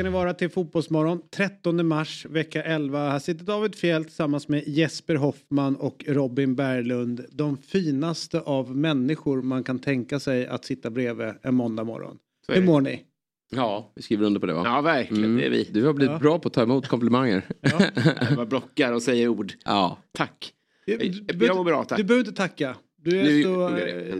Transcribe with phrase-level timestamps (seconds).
[0.00, 3.10] Ska ni vara till Fotbollsmorgon 13 mars vecka 11.
[3.10, 7.26] Här sitter David Fjell tillsammans med Jesper Hoffman och Robin Berglund.
[7.32, 12.18] De finaste av människor man kan tänka sig att sitta bredvid en måndag morgon.
[12.48, 13.02] Hur mår ni?
[13.50, 14.62] Ja, vi skriver under på det va?
[14.64, 15.24] Ja, verkligen.
[15.24, 15.36] Mm.
[15.36, 15.68] Det är vi.
[15.72, 16.18] Du har blivit Ja.
[16.18, 17.42] bra på att ta emot komplimanger.
[17.60, 19.52] Jag bara blockar och säger ord.
[19.64, 19.98] ja.
[20.12, 20.52] Tack.
[20.84, 21.98] Jag mår bra, tack.
[21.98, 22.76] du behöver inte tacka.
[23.02, 23.68] Du är Nu så,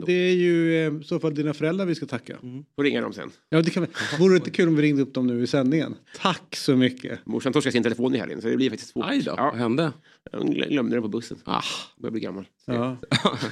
[0.06, 2.36] det är ju eh, i så fall dina föräldrar vi ska tacka.
[2.76, 3.30] Får ringa dem sen.
[3.48, 3.88] Ja, det kan vi.
[4.18, 5.94] Vore det inte kul om vi ringde upp dem nu i sändningen?
[6.16, 7.26] Tack så mycket.
[7.26, 9.04] Morsan torskade sin telefon i helgen så det blir faktiskt svårt.
[9.08, 9.92] Aj då, vad Ja, hände?
[10.32, 11.38] jag glö- glömde den på bussen.
[11.44, 11.62] Ah,
[11.98, 12.44] Börjar bli gammal.
[12.66, 12.96] Ja,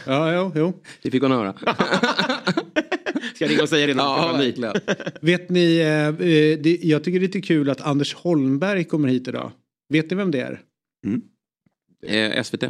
[0.07, 0.83] ja jo, jo.
[1.03, 1.55] det fick hon höra.
[3.35, 3.93] Ska jag ringa och säga det?
[3.93, 4.73] ja, verkligen.
[5.21, 6.13] Vet ni, eh, eh,
[6.59, 9.51] det, jag tycker det är lite kul att Anders Holmberg kommer hit idag.
[9.89, 10.61] Vet ni vem det är?
[12.07, 12.63] Eh, SVT,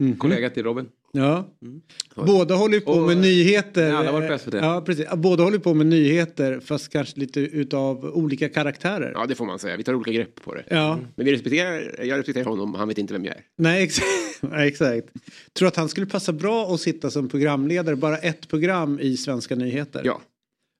[0.00, 0.16] Mhm.
[0.16, 0.88] kollega till Robin.
[1.14, 1.56] Ja.
[1.62, 1.80] Mm.
[2.14, 3.88] Båda håller på Och- med nyheter.
[3.88, 4.54] Ja, alla varit på SVT.
[4.54, 5.06] Ja, precis.
[5.16, 9.12] Båda håller på med nyheter fast kanske lite utav olika karaktärer.
[9.14, 9.76] ja, det får man säga.
[9.76, 10.64] Vi tar olika grepp på det.
[10.70, 13.42] Ja, Men vi respekterar, jag respekterar honom, han vet inte vem jag är.
[13.58, 14.06] nej exakt.
[14.40, 15.08] nej, exakt.
[15.52, 19.54] Tror att han skulle passa bra att sitta som programledare, bara ett program i svenska
[19.54, 20.02] nyheter.
[20.04, 20.20] Ja,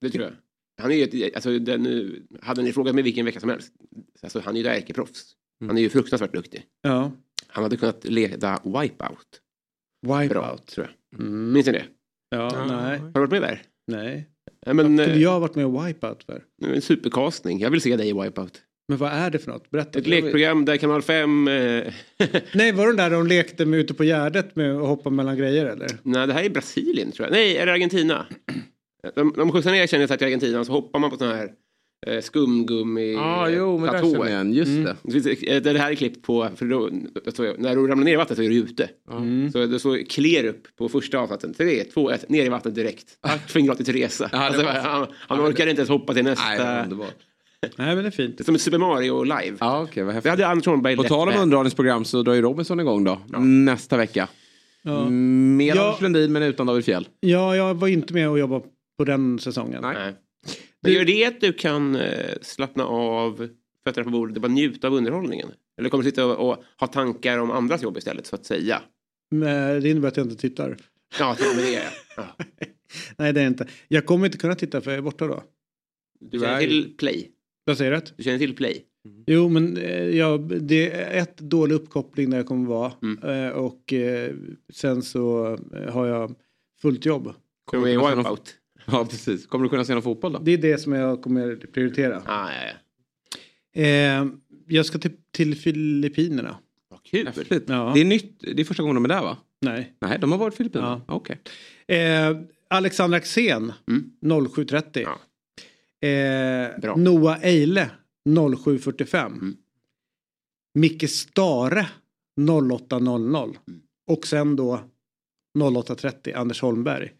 [0.00, 0.32] det tror jag.
[0.82, 3.72] Han är ju ett, alltså, den, hade ni frågat mig vilken vecka som helst,
[4.22, 5.22] alltså, han är ju ett ärkeproffs.
[5.66, 6.62] Han är ju fruktansvärt duktig.
[6.82, 7.12] Ja.
[7.46, 9.40] Han hade kunnat leda Wipeout.
[10.06, 10.66] Bra, Wipeout.
[10.66, 11.20] tror jag.
[11.20, 11.52] Mm.
[11.52, 11.84] Minns ni det?
[12.30, 12.98] Ja, nej.
[12.98, 13.62] Har du varit med där?
[13.86, 14.28] nej.
[14.66, 16.42] Ja, men, Skulle eh, jag ha varit med i Wipeout för?
[16.74, 17.60] En supercastning.
[17.60, 18.62] Jag vill se dig i Wipeout.
[18.88, 19.70] Men vad är det för något?
[19.70, 19.98] Berätta.
[19.98, 21.48] Ett lekprogram där kanal 5...
[21.48, 21.54] Eh,
[22.54, 25.66] Nej, var det där de lekte med ute på Gärdet med att hoppa mellan grejer
[25.66, 25.88] eller?
[26.02, 27.32] nej, det här är Brasilien tror jag.
[27.32, 28.26] Nej, är det Argentina?
[29.14, 31.50] De, de skjutsar ner känner jag till Argentina och så hoppar man på sådana här
[32.22, 34.12] skumgummi Ja, jo, men där platåer.
[34.12, 34.52] känner jag igen.
[34.52, 34.70] Just
[35.02, 35.20] det.
[35.20, 36.90] Det eh, Det här är klippt på, för då,
[37.34, 38.88] så, när du ramlar ner i vattnet så är du ute.
[39.52, 41.54] Så det står clear upp på första avsatsen.
[41.54, 43.06] Tre, två, ett, ner i vattnet direkt.
[43.20, 44.28] Tack för en gratis resa.
[44.32, 46.44] Ja, det alltså, var- han han orkar inte ens hoppa till nästa.
[46.48, 46.96] Nej, det.
[47.76, 48.38] Nej, men det är fint.
[48.38, 49.56] det är som ett Super Mario live.
[49.60, 50.30] Ja, okej, vad Det häftigt.
[50.30, 53.20] hade Anders Holmberg På tal om underhållningsprogram så drar ju Robinson igång då.
[53.38, 54.28] Nästa vecka.
[54.82, 55.00] Ja.
[55.02, 55.84] Mm, Med Ja.
[55.86, 57.08] Anders Lundin men utan David Fjell.
[57.20, 58.64] Ja, jag var inte med och jobbade
[58.98, 59.78] på den säsongen.
[59.82, 59.94] Nej.
[59.98, 60.14] Nej.
[60.82, 63.48] Men gör det att du kan eh, slappna av
[63.84, 65.48] fötterna på bordet och bara njuta av underhållningen?
[65.78, 68.82] Eller kommer du sitta och, och ha tankar om andras jobb istället så att säga?
[69.30, 70.76] Men det innebär att jag inte tittar.
[71.18, 71.82] Ja, till och med det.
[72.16, 72.36] Ja.
[73.16, 73.68] Nej, det är inte.
[73.88, 75.42] Jag kommer inte kunna titta för jag är borta då.
[76.20, 77.30] Du känner till play?
[77.64, 78.00] Vad säger du?
[78.16, 78.84] Du känner till play?
[79.26, 82.92] Jo, men eh, ja, det är ett dålig uppkoppling där jag kommer vara.
[83.02, 83.46] Mm.
[83.46, 83.92] Eh, och
[84.72, 85.56] sen så
[85.88, 86.34] har jag
[86.82, 87.34] fullt jobb.
[87.64, 88.56] Kommer du du med i kunna se någon- Wipeout?
[88.86, 89.46] Ja, precis.
[89.46, 90.38] Kommer du kunna se någon fotboll då?
[90.38, 92.22] Det är det som jag kommer prioritera.
[92.26, 92.72] Ah, ja, ja.
[93.82, 94.26] Eh,
[94.68, 96.56] jag ska till, till Filippinerna.
[96.88, 97.26] Vad kul.
[97.26, 97.64] Häftigt.
[97.66, 97.92] Ja.
[97.94, 98.40] Det är nytt.
[98.40, 99.36] Det är första gången de är där va?
[99.60, 99.96] Nej.
[100.00, 101.02] Nej, de har varit i Filippinerna.
[101.08, 101.14] Ja.
[101.14, 101.38] Okej.
[101.98, 102.36] Eh,
[102.70, 104.10] Alexander Axén Mm.
[104.20, 105.00] 07.30.
[105.02, 105.20] Ja.
[106.08, 106.96] Eh.
[106.96, 107.90] Noah Eile
[108.28, 109.26] 07.45.
[109.26, 109.56] Mm.
[110.74, 111.86] Micke Stare
[112.40, 113.56] 08.00.
[113.68, 113.80] Mm.
[114.10, 114.80] Och sen då
[115.58, 117.12] 08.30 Anders Holmberg.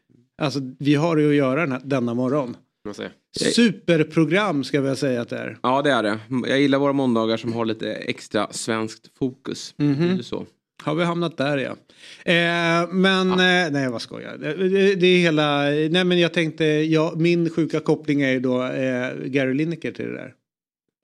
[0.43, 2.57] Alltså vi har ju att göra den här, denna morgon.
[3.55, 5.59] Superprogram ska jag säga att det är.
[5.63, 6.19] Ja, det är det.
[6.49, 9.75] Jag gillar våra måndagar som har lite extra svenskt fokus.
[9.77, 10.47] Det är så.
[10.83, 11.71] Har vi hamnat där ja.
[12.33, 14.37] Eh, men eh, nej vad skojar.
[14.37, 18.41] Det, det, det är hela, nej men jag tänkte, ja, min sjuka koppling är ju
[18.41, 20.35] då eh, Gary Lineker till det där.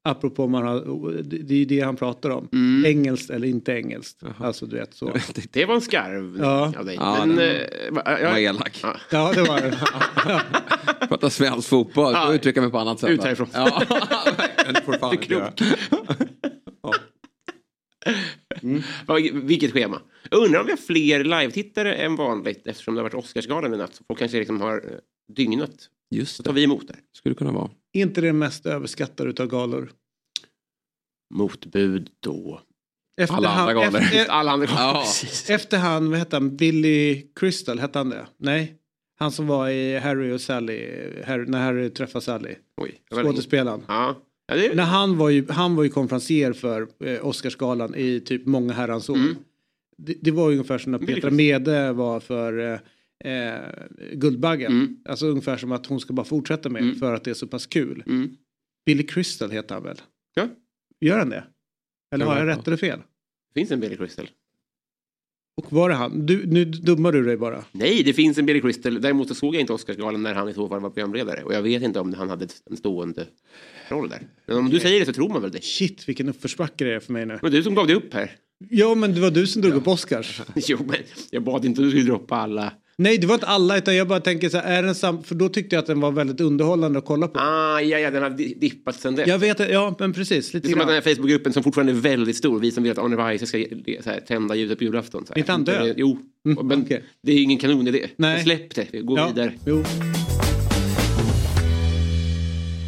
[0.05, 2.49] Apropå man har, det det är ju det han pratar om.
[2.53, 2.85] Mm.
[2.87, 4.19] Engelskt eller inte engelskt.
[4.23, 4.33] Jaha.
[4.47, 5.13] Alltså du vet så.
[5.53, 6.73] Det var en skarv Ja.
[6.79, 6.95] av dig.
[6.95, 7.57] Ja, Men, den eh,
[8.05, 8.81] Jag jag, var elak.
[8.83, 8.97] Ja.
[9.11, 9.79] Ja det var det.
[11.09, 12.13] Prata svensk fotboll.
[12.13, 12.27] Ja.
[12.27, 13.11] Får uttrycka mig på annat sätt.
[13.11, 13.49] Ut härifrån.
[13.53, 13.83] Ja,
[14.75, 15.53] det får fan inte göra.
[19.07, 20.03] Vad- Vilket schema.
[20.31, 23.77] Jag undrar om vi har fler live-tittare än vanligt eftersom det har varit Oscarsgalan i
[23.77, 24.01] natt.
[24.09, 24.99] Folk kanske liksom har eh,
[25.37, 25.71] dygnat.
[26.11, 26.55] Just Så tar det.
[26.57, 26.97] vi emot där.
[27.17, 27.71] Skulle kunna vara.
[28.03, 29.91] Inte det mest överskattade utav galor.
[31.35, 32.61] Motbud då.
[33.21, 34.01] Efter Alla andra galor.
[34.01, 35.05] Efter, Alla andra Ja.
[36.01, 38.27] Vad hette han, Billy Crystal, hette han det?
[38.37, 38.75] Nej.
[39.19, 40.87] Han som var i Harry och Sally,
[41.27, 42.55] Harry, när Harry träffade Sally.
[42.77, 43.01] Oj.
[43.11, 43.83] Skådespelaren.
[43.89, 44.17] Ja.
[44.47, 44.87] Ja, det När är...
[44.87, 49.17] han var ju, han var ju konferencier för eh, Oscarsgalan i typ många herrans år.
[49.17, 49.37] Mm.
[49.97, 51.31] Det, det var ju ungefär som när Petra.
[51.31, 52.79] Mede var för eh,
[53.25, 53.59] eh,
[54.13, 54.73] Guldbaggen.
[54.73, 54.97] Mm.
[55.05, 56.95] Alltså ungefär som att hon ska bara fortsätta med Mm.
[56.95, 58.03] för att det är så pass kul.
[58.07, 58.37] Mm.
[58.87, 59.97] Billy Crystal heter han väl?
[60.35, 60.49] Ja.
[61.01, 61.45] Gör han det?
[62.15, 62.57] Eller Ja, har jag ja.
[62.57, 62.99] rätt eller fel?
[63.55, 64.29] Det finns en Billy Crystal.
[65.57, 66.27] Och var det han?
[66.27, 67.65] Du, nu dummar du dig bara.
[67.73, 69.01] Nej, det finns en Billy Crystal.
[69.01, 71.43] Däremot så såg jag inte Oscarsgalan när han i så fall var programledare.
[71.45, 73.27] Och jag vet inte om han hade en stående
[73.89, 74.23] roll där.
[74.47, 75.65] Men om du säger det så tror man väl det.
[75.65, 77.39] Shit vilken uppförsbacke det är för mig nu.
[77.43, 78.37] Men du som gav dig upp här.
[78.69, 80.41] Ja men det var du som drog upp Oscars.
[80.57, 80.97] Jo, men
[81.31, 82.73] jag bad inte att du skulle droppa alla.
[83.01, 85.35] Nej det var inte alla utan jag bara tänker så här, är den sam- för
[85.35, 87.41] då tyckte jag att den var väldigt underhållande att kolla på.
[87.41, 89.29] Ah, ja, ja, den har di- dippat sen dess.
[89.29, 90.51] Jag vet, ja men precis.
[90.51, 92.83] Det Lite är som att den här Facebookgruppen som fortfarande är väldigt stor, vi som
[92.83, 93.59] vill att Arne Weise ska
[94.05, 95.27] så här, tända ljuset på julafton.
[95.27, 95.39] Så här.
[95.39, 95.95] Inte han död?
[95.97, 97.05] Jo, Mm, men okej.
[97.23, 98.07] det är ingen kanonidé.
[98.17, 98.43] Nej.
[98.43, 99.53] Släpp det, vi går ja, vidare.
[99.67, 99.85] Jo.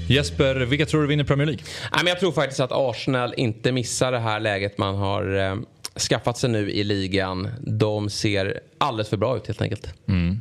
[0.08, 1.62] Jesper, vilka tror du vinner Premier League?
[1.92, 5.56] Nej, men jag tror faktiskt att Arsenal inte missar det här läget man har eh,
[5.98, 7.48] skaffat sig nu i ligan.
[7.60, 9.94] De ser alldeles för bra ut helt enkelt.
[10.08, 10.40] Mm.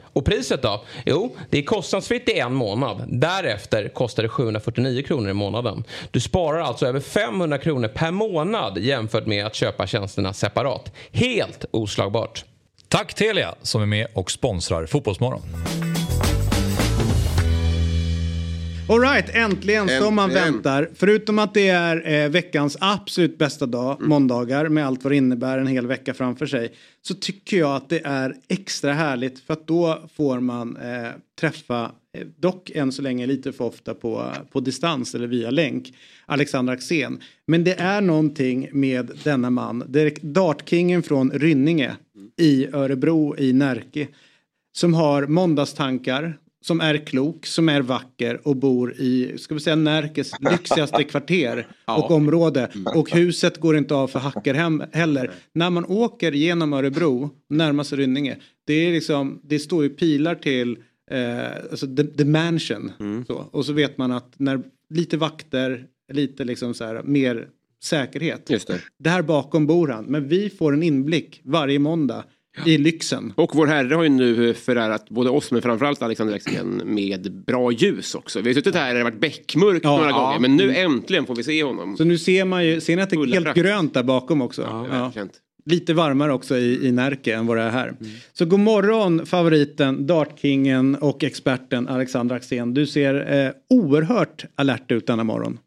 [0.13, 0.83] Och priset då?
[1.05, 3.03] Jo, det är kostnadsfritt i en månad.
[3.07, 5.83] Därefter kostar det 749 kronor i månaden.
[6.11, 10.91] Du sparar alltså över 500 kronor per månad jämfört med att köpa tjänsterna separat.
[11.11, 12.45] Helt oslagbart.
[12.87, 15.41] Tack Telia som är med och sponsrar Fotbollsmorgon.
[18.91, 20.53] Alright, äntligen som man Äntligen.
[20.53, 20.89] väntar.
[20.95, 24.09] Förutom att det är eh, veckans absolut bästa dag, Mm.
[24.09, 26.71] måndagar, med allt vad det innebär en hel vecka framför sig.
[27.01, 31.09] Så tycker jag att det är extra härligt för att då får man eh,
[31.39, 35.93] träffa, eh, dock än så länge lite för ofta på, på distans eller via länk,
[36.25, 37.19] Alexander Axén.
[37.47, 39.83] Men det är någonting med denna man,
[40.21, 41.91] dartkingen från Rynninge
[42.37, 44.07] i Örebro i Närke
[44.73, 49.75] som har måndagstankar, som är klok, som är vacker och bor i, ska vi säga
[49.75, 52.69] Närkes lyxigaste kvarter och område.
[52.95, 55.31] Och huset går inte av för hacker hem heller.
[55.53, 60.77] När man åker genom Örebro, närmast Rynninge, det är liksom, det står ju pilar till
[61.11, 62.91] eh, alltså the, the mansion.
[63.27, 63.45] Så.
[63.51, 67.47] Och så vet man att när lite vakter, lite liksom så här mer
[67.83, 68.49] säkerhet.
[68.49, 68.81] Just det.
[68.97, 70.05] Där bakom bor han.
[70.05, 72.23] Men vi får en inblick varje måndag
[72.65, 73.33] i lyxen.
[73.35, 77.71] Och vår herre har ju nu förärat både oss men framförallt Alexander Axén med bra
[77.71, 78.41] ljus också.
[78.41, 79.97] Vi har suttit här och det har varit beckmörkt Ja.
[79.97, 80.19] några Ja.
[80.25, 81.97] gånger men nu äntligen får vi se honom.
[81.97, 83.57] Så nu ser man ju, ser ni att det är helt prakt.
[83.59, 84.61] grönt där bakom också?
[84.91, 85.11] Ja.
[85.65, 87.95] Lite varmare också i, i Närke än vad det är här.
[88.33, 92.73] Så god morgon favoriten, dartkingen och experten Alexander Axén.
[92.73, 95.59] Du ser eh, oerhört alert ut denna morgon.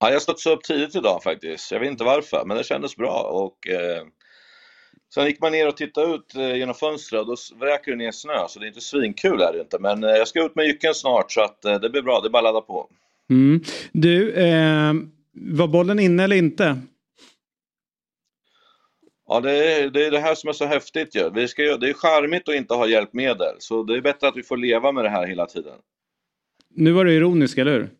[0.00, 1.72] Ja, jag studsade upp tidigt idag faktiskt.
[1.72, 3.20] Jag vet inte varför, men det kändes bra.
[3.32, 4.02] Och, eh,
[5.14, 8.12] sen gick man ner och tittade ut eh, genom fönstret och då vräker det ner
[8.12, 9.78] snö, så det är inte svinkul är det inte.
[9.78, 12.28] Men eh, jag ska ut med jycken snart så att eh, det blir bra, det
[12.28, 12.88] är bara att ladda på.
[13.30, 13.60] Mm.
[13.92, 14.94] Du, eh,
[15.32, 16.80] var bollen inne eller inte?
[19.28, 21.30] Ja, det är, det är det här som är så häftigt ju.
[21.30, 24.42] Vi ska, det är charmigt att inte ha hjälpmedel, så det är bättre att vi
[24.42, 25.78] får leva med det här hela tiden.
[26.74, 27.90] Nu var du ironisk, eller hur?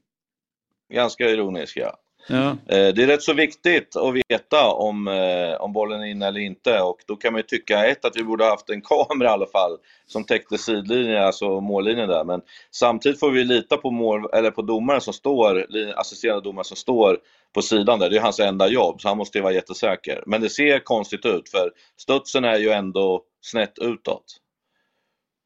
[0.92, 1.96] Ganska ironisk, ja.
[2.26, 2.48] Ja.
[2.50, 6.40] Eh, Det är rätt så viktigt att veta om, eh, om bollen är inne eller
[6.40, 9.28] inte och då kan man ju tycka ett att vi borde ha haft en kamera
[9.28, 12.24] i alla fall som täckte sidlinjen, alltså mållinjen där.
[12.24, 16.76] Men samtidigt får vi lita på, mål, eller på domaren som står, assisterande domaren som
[16.76, 17.18] står
[17.54, 18.10] på sidan där.
[18.10, 20.22] Det är hans enda jobb så han måste ju vara jättesäker.
[20.26, 24.24] Men det ser konstigt ut för studsen är ju ändå snett utåt.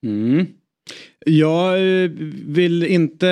[0.07, 0.47] Mm.
[1.27, 2.11] Jag eh,
[2.47, 3.27] vill inte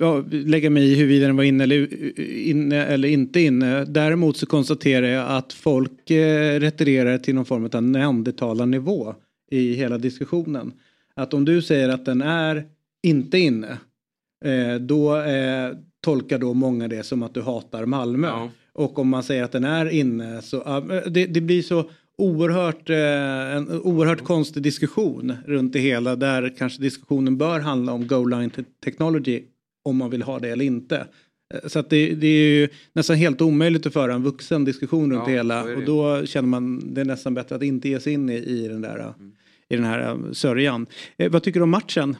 [0.00, 3.84] ja, lägga mig i huruvida den var inne eller, inne eller inte inne.
[3.84, 9.14] Däremot så konstaterar jag att folk eh, retirerar till någon form av neandertalarnivå
[9.50, 10.72] i hela diskussionen.
[11.14, 12.64] Att om du säger att den är
[13.02, 13.78] inte inne,
[14.44, 15.70] eh, då eh,
[16.00, 18.26] tolkar då många det som att du hatar Malmö.
[18.26, 18.50] Ja.
[18.72, 22.96] Och om man säger att den är inne så, det, det, blir så oerhört, uh,
[23.56, 28.50] en oerhört konstig diskussion runt det hela där kanske diskussionen bör handla om Go Line
[28.84, 29.42] Technology
[29.84, 31.06] om man vill ha det eller inte.
[31.54, 35.12] Eh, så att det, det, är ju nästan helt omöjligt att föra en vuxen diskussion
[35.12, 35.76] runt ja, det hela det.
[35.76, 38.68] och då känner man det är nästan bättre att inte ge sig in i, i
[38.68, 39.32] den där mm.
[39.68, 40.86] i den här sörjan.
[41.16, 42.16] Eh, vad tycker du om matchen?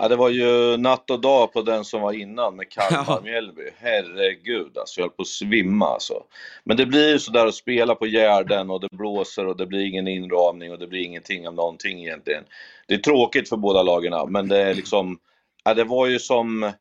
[0.00, 3.70] Ja, det var ju natt och dag på den som var innan med Kalmar-Mjällby.
[3.78, 6.22] Herregud, alltså jag höll på att svimma alltså.
[6.64, 9.86] Men det blir ju sådär att spela på Gärden och det blåser och det blir
[9.86, 12.44] ingen inramning och det blir ingenting av någonting egentligen.
[12.86, 15.18] Det är tråkigt för båda lagen, men det är liksom,
[15.64, 16.72] ja, det var ju som,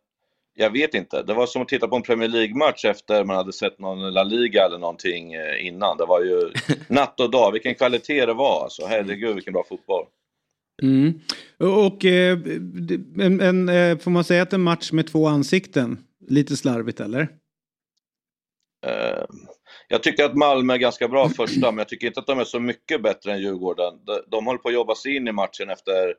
[0.56, 3.54] jag vet inte, det var som att titta på en Premier League-match efter man hade
[3.54, 5.98] sett någon La Liga eller någonting eh, innan.
[5.98, 6.52] Det var ju
[6.88, 8.86] natt och dag, vilken kvalitet det var alltså.
[8.86, 10.06] Herregud vilken bra fotboll.
[10.84, 11.20] Mm.
[11.58, 12.38] Och eh,
[13.20, 15.98] en, en, eh, får man säga att en match med två ansikten?
[16.28, 17.22] Lite slarvigt eller?
[18.86, 19.26] Eh,
[19.88, 22.44] jag tycker att Malmö är ganska bra första, men jag tycker inte att de är
[22.44, 23.94] så mycket bättre än Djurgården.
[24.06, 26.14] De, de håller på att jobba sig in i matchen efter,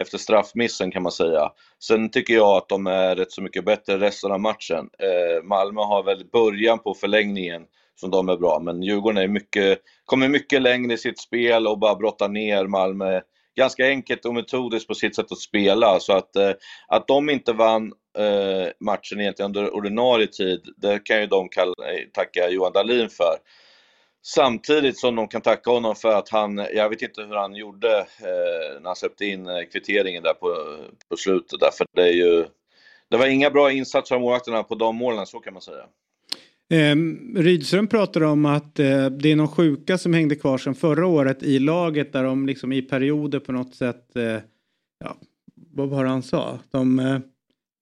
[0.00, 1.50] efter straffmissen kan man säga.
[1.78, 4.90] Sen tycker jag att de är rätt så mycket bättre resten av matchen.
[4.98, 7.62] Eh, Malmö har väl början på förlängningen
[7.94, 11.78] som de är bra, men Djurgården är mycket, kommer mycket längre i sitt spel och
[11.78, 13.20] bara brottar ner Malmö
[13.56, 16.00] ganska enkelt och metodiskt på sitt sätt att spela.
[16.00, 16.52] Så att, eh,
[16.88, 21.72] att de inte vann eh, matchen egentligen under ordinarie tid, det kan ju de kalla,
[21.78, 23.36] eh, tacka Johan Dahlin för.
[24.26, 27.98] Samtidigt som de kan tacka honom för att han, jag vet inte hur han gjorde
[27.98, 30.76] eh, när han släppte in eh, kvitteringen där på,
[31.08, 32.46] på slutet där, för det är ju,
[33.10, 35.84] det var inga bra insatser av målvakterna på de målen, så kan man säga.
[36.70, 36.96] Eh,
[37.36, 41.42] Rydström pratar om att eh, det är någon sjuka som hängde kvar sedan förra året
[41.42, 44.38] i laget där de liksom i perioder på något sätt, eh,
[45.04, 45.16] ja,
[45.54, 46.58] vad var det han sa?
[46.70, 47.18] De eh,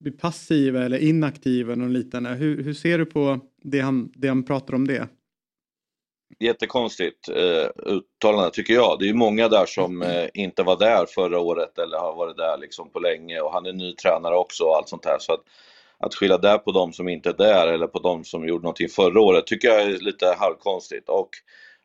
[0.01, 2.31] blir passiva eller inaktiva eller liknande.
[2.31, 5.09] Hur, hur ser du på det han, det han pratar om det?
[6.41, 8.99] Jättekonstigt eh, uttalande tycker jag.
[8.99, 12.37] Det är ju många där som eh, inte var där förra året eller har varit
[12.37, 15.19] där liksom på länge och han är ny tränare också och allt sånt här.
[15.19, 15.41] Så att,
[16.03, 18.89] att skylla där på de som inte är där eller på de som gjorde någonting
[18.89, 21.09] förra året tycker jag är lite halvkonstigt.
[21.09, 21.29] Och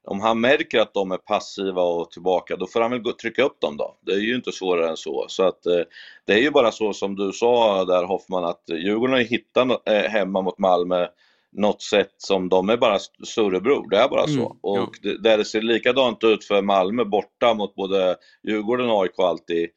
[0.08, 3.44] om han märker att de är passiva och tillbaka, då får han väl gå, trycka
[3.44, 3.98] upp dem då.
[4.02, 5.26] Det är ju inte svårare än så.
[5.28, 5.82] Så att eh,
[6.26, 10.12] det är ju bara så som du sa där Hoffman, att Djurgården har hittat eh,
[10.12, 11.08] hemma mot Malmö
[11.52, 14.40] något sätt som de är bara storebror, det är bara så.
[14.40, 14.90] Mm, och ja.
[15.02, 18.16] det, där det ser likadant ut för Malmö borta mot både
[18.48, 19.70] Djurgården och AIK alltid,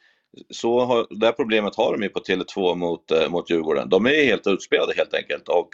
[0.51, 3.89] så har, det här problemet har de ju på Tele2 mot, eh, mot Djurgården.
[3.89, 5.69] De är helt utspelade helt enkelt och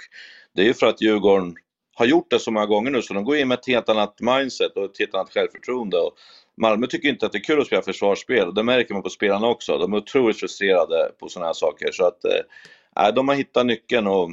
[0.55, 1.57] det är ju för att Djurgården
[1.95, 4.21] har gjort det så många gånger nu så de går in med ett helt annat
[4.21, 5.97] mindset och ett helt annat självförtroende.
[5.97, 6.13] Och
[6.57, 9.11] Malmö tycker inte att det är kul att spela försvarsspel och det märker man på
[9.11, 9.79] spelarna också.
[9.79, 14.07] De är otroligt frustrerade på sådana här saker så att eh, de har hittat nyckeln
[14.07, 14.31] och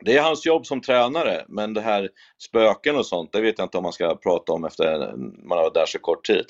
[0.00, 2.08] det är hans jobb som tränare men det här
[2.38, 5.64] spöken och sånt, det vet jag inte om man ska prata om efter man har
[5.64, 6.44] varit där så kort tid.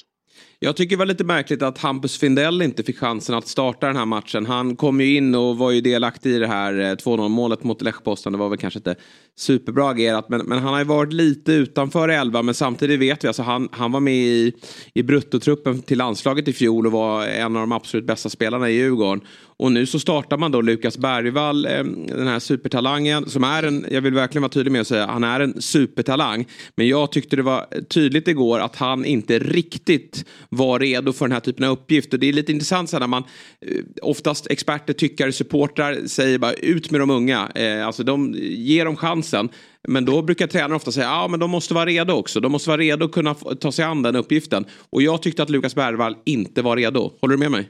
[0.59, 3.97] Jag tycker det var lite märkligt att Hampus Findell inte fick chansen att starta den
[3.97, 4.47] här matchen.
[4.47, 7.83] Han kom ju in och var ju delaktig i det här eh, 2-0 målet mot
[7.83, 8.33] Lechposten.
[8.33, 8.95] Det var väl kanske inte
[9.37, 10.29] superbra agerat.
[10.29, 12.43] Men, men han har ju varit lite utanför elva.
[12.43, 14.53] Men samtidigt vet vi, alltså han, han var med i,
[14.95, 18.73] i bruttotruppen till landslaget i fjol och var en av de absolut bästa spelarna i
[18.73, 19.21] Djurgården.
[19.57, 23.87] Och nu så startar man då Lukas Bergvall, eh, den här supertalangen, som är en,
[23.91, 26.47] jag vill verkligen vara tydlig med att säga, han är en supertalang.
[26.77, 31.33] Men jag tyckte det var tydligt igår att han inte riktigt var redo för den
[31.33, 32.13] här typen av uppgift.
[32.13, 33.25] Och det är lite intressant så när man,
[33.61, 37.51] eh, oftast experter, tyckare, supportrar säger bara ut med de unga.
[37.55, 39.49] Eh, alltså de ger dem chansen.
[39.89, 42.41] Men då brukar tränaren ofta säga att ja, de måste vara redo också.
[42.41, 44.65] De måste vara redo att kunna ta sig an den uppgiften.
[44.91, 47.13] Och jag tyckte att Lukas Bergvall inte var redo.
[47.21, 47.69] Håller du med mig?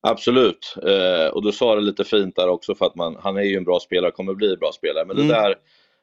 [0.00, 3.42] Absolut, eh, och du sa det lite fint där också för att man, han är
[3.42, 5.04] ju en bra spelare, kommer bli en bra spelare.
[5.06, 5.28] Men mm.
[5.28, 5.54] det där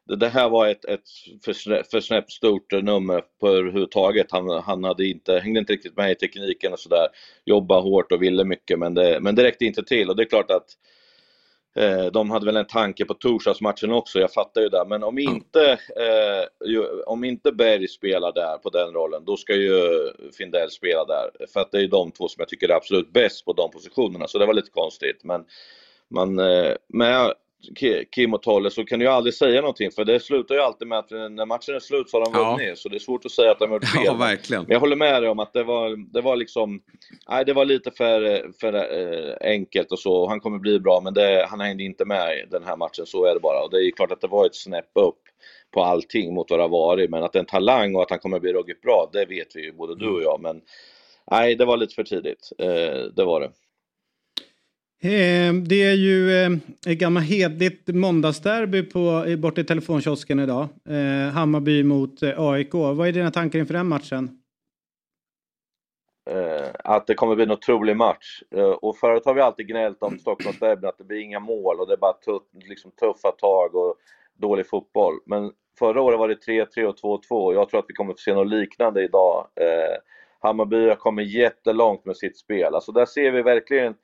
[0.06, 1.04] det, här var ett, ett
[1.46, 4.28] för, snäppt stort nummer på överhuvudtaget.
[4.30, 7.08] Han, han hade inte, hängde inte riktigt med i tekniken och sådär.
[7.46, 10.30] Jobbade hårt och ville mycket men det, men det räckte inte till och det är
[10.30, 10.66] klart att
[11.76, 14.86] eh, de hade väl en tanke på torsdagsmatchen också, jag fattar ju det.
[14.88, 19.80] Men om inte, eh, om inte Berg spelar där på den rollen, då ska ju
[20.38, 21.48] Findell spela där.
[21.54, 23.72] För att det är ju de två som jag tycker är absolut bäst på de
[23.72, 25.24] positionerna, så det var lite konstigt.
[25.24, 25.46] Men,
[26.10, 27.32] man, eh, men
[28.12, 30.88] Kim och Tolle så kan du ju aldrig säga någonting för det slutar ju alltid
[30.88, 32.56] med att när matchen är slut så har de Ja.
[32.58, 32.78] vunnit.
[32.80, 34.02] Så det är svårt att säga att de har gjort fel.
[34.06, 34.64] Ja, verkligen.
[34.64, 36.82] Men jag håller med dig om att det var, det var liksom,
[37.30, 40.28] nej det var lite för, för eh, enkelt och så.
[40.28, 43.26] Han kommer bli bra men det, han hängde inte med i den här matchen, så
[43.26, 43.64] är det bara.
[43.64, 45.20] Och det är klart att det var ett snäpp upp
[45.74, 47.10] på allting mot vad det har varit.
[47.10, 49.56] Men att det är en talang och att han kommer bli ruggigt bra, det vet
[49.56, 50.42] vi ju både du och jag.
[50.42, 50.62] Men
[51.32, 52.50] nej, det var lite för tidigt.
[52.58, 53.52] Eh, det var det.
[55.06, 56.52] Eh, det är ju eh,
[56.88, 60.68] ett gammalt hedligt måndagsderby på, borta i telefonkiosken idag.
[60.90, 62.74] Eh, Hammarby mot eh, AIK.
[62.74, 64.40] Vad är dina tankar inför den matchen?
[66.30, 68.42] Eh, att det kommer bli en otrolig match.
[68.56, 71.88] Eh, och förut har vi alltid gnällt om Stockholmsderbyn att det blir inga mål och
[71.88, 73.96] det är bara tuff, liksom tuffa tag och
[74.38, 75.14] dålig fotboll.
[75.26, 78.18] Men förra året var det 3-3 och 2-2 och jag tror att vi kommer få
[78.18, 79.48] se något liknande idag.
[80.40, 82.76] Hammarby har kommit jättelångt med sitt spel.
[82.76, 83.96] Alltså där ser vi verkligen,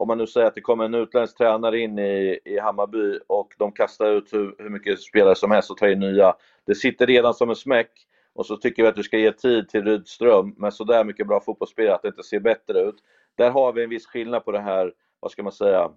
[0.00, 3.54] om man nu säger att det kommer en utländsk tränare in i, i Hammarby och
[3.58, 6.34] de kastar ut hur, hur mycket spelare som helst och tar in nya.
[6.66, 7.90] Det sitter redan som en smäck.
[8.34, 11.40] Och så tycker vi att du ska ge tid till Rydström med sådär mycket bra
[11.40, 12.94] fotbollsspelare att det inte ser bättre ut.
[13.36, 15.90] Där har vi en viss skillnad på det här, vad ska man säga,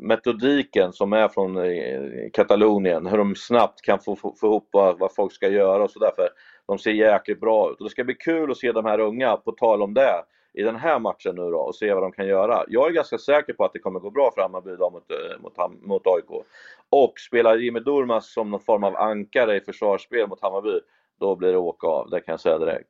[0.00, 4.98] metodiken som är från eh, Katalonien, hur de snabbt kan få, få, få ihop vad,
[4.98, 6.28] vad folk ska göra och sådär för
[6.66, 7.78] de ser jäkligt bra ut.
[7.78, 10.22] Och det ska bli kul att se de här unga, på tal om det,
[10.56, 12.64] i den här matchen nu då och se vad de kan göra.
[12.68, 15.42] Jag är ganska säker på att det kommer gå bra för Hammarby idag mot, eh,
[15.42, 16.44] mot, mot AIK.
[16.88, 20.80] Och spelar Jimmy Durmaz som någon form av ankare i försvarsspel mot Hammarby,
[21.20, 22.88] då blir det åka av, det kan jag säga direkt.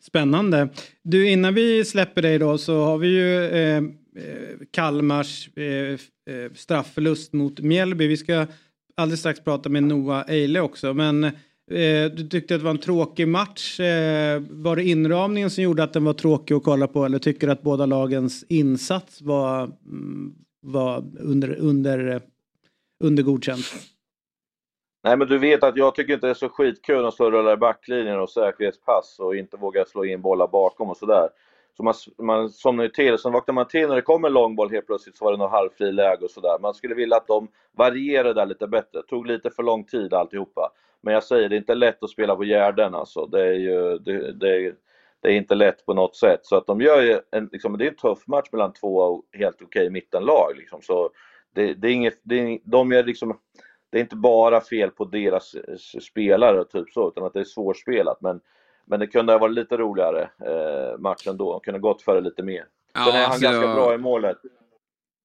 [0.00, 0.68] Spännande.
[1.02, 3.82] Du, innan vi släpper dig då så har vi ju eh, eh
[4.70, 5.92] Kalmars eh,
[6.34, 8.06] eh, straffförlust mot Mjällby.
[8.06, 8.46] Vi ska
[8.96, 10.94] alldeles strax prata med Noah Eile också.
[10.94, 11.30] Men
[11.70, 13.80] eh, du tyckte att det var en tråkig match.
[13.80, 17.46] Eh, var det inramningen som gjorde att den var tråkig att kolla på eller tycker
[17.46, 22.20] du att båda lagens insats var, mm, var under, under,
[23.04, 23.66] under godkänt?
[25.04, 27.32] Nej men du vet att jag tycker inte det är så skitkul att stå och
[27.32, 31.28] rulla i backlinjen och säkerhetspass och inte våga slå in bollar bakom och sådär.
[31.76, 34.86] Så man, man somnar ju till, sen vaknar man till när det kommer långboll helt
[34.86, 36.58] plötsligt så var det något halvfri läge och sådär.
[36.60, 39.02] Man skulle vilja att de varierade där lite bättre.
[39.02, 40.72] Tog lite för lång tid alltihopa.
[41.06, 43.26] Men jag säger, det är inte lätt att spela på Gärden alltså.
[43.26, 44.74] Det är ju, det, det,
[45.20, 46.40] det är inte lätt på något sätt.
[46.42, 49.62] Så att de gör ju en, liksom, det är en tuff match mellan två helt
[49.62, 50.82] okej mittenlag liksom.
[50.82, 51.10] Så
[51.54, 53.38] det, det är inget, det är, de är liksom,
[53.90, 55.54] det är inte bara fel på deras
[56.02, 58.20] spelare typ så, utan att det är svårspelat.
[58.20, 58.40] Men,
[58.84, 61.52] men det kunde ha varit lite roligare eh, matchen då.
[61.52, 62.64] De kunde ha gått före lite mer.
[62.94, 64.38] Ja, Sen är han alltså- ganska bra i målet.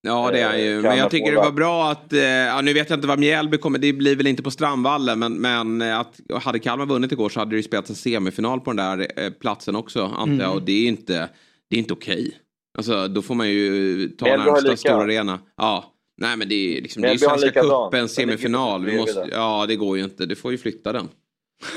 [0.02, 0.76] Ja det är han ju.
[0.78, 3.20] Eh, Men jag tycker det var bra att, eh, ja, nu vet jag inte vad
[3.20, 7.12] Mjällby kommer, det blir väl inte på Strandvallen, men, men eh, att hade Kalmar vunnit
[7.12, 10.32] igår så hade det ju spelats en semifinal på den där platsen också, antar jag.
[10.32, 10.52] Mm.
[10.52, 11.30] Och det är inte,
[11.70, 12.38] det är inte okej.
[12.78, 15.40] Alltså då får man ju ta Mjällby närmsta stora arena.
[15.58, 15.94] Ja.
[16.18, 18.86] Nej men det är liksom, det är ju Svenska cupen, semifinal.
[18.86, 21.10] Vi måste, ja det går ju inte, du får ju flytta den.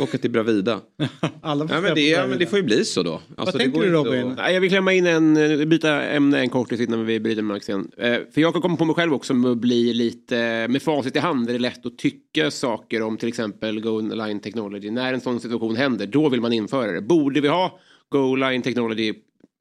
[0.00, 0.80] Åka till Bravida.
[1.42, 3.12] Alla får Ja, men det, ja, men det får ju bli så då.
[3.12, 4.26] Alltså, Vad det tänker går du Robin?
[4.30, 7.42] att- Nej, Jag vill klämma in en, eh, byta ämne en kortis innan vi bryter
[7.42, 7.90] marken.
[7.98, 11.16] Eh, För jag kan komma på mig själv också med att bli lite, med facit
[11.16, 14.90] i hand är det lätt att tycka saker om till exempel Go Line Technology.
[14.90, 17.00] När en sån situation händer, då vill man införa det.
[17.02, 19.14] Borde vi ha Go Line Technology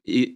[0.06, 0.28] i,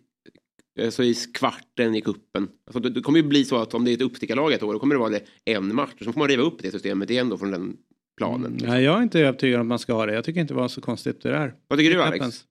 [0.79, 2.49] eh, så i kvarten i kuppen?
[2.67, 4.73] Alltså det, det kommer ju bli så att om det är ett uppstickarlag ett år,
[4.73, 5.91] då kommer det vara det en match.
[5.99, 7.77] Och så får man riva upp det systemet igen då från den
[8.19, 8.59] planen.
[8.63, 10.15] Nej, jag är inte övertygad om att man ska ha det.
[10.15, 11.55] Jag tycker inte det var så konstigt det där.
[11.69, 12.19] Vad tycker du Alex?
[12.19, 12.45] happens.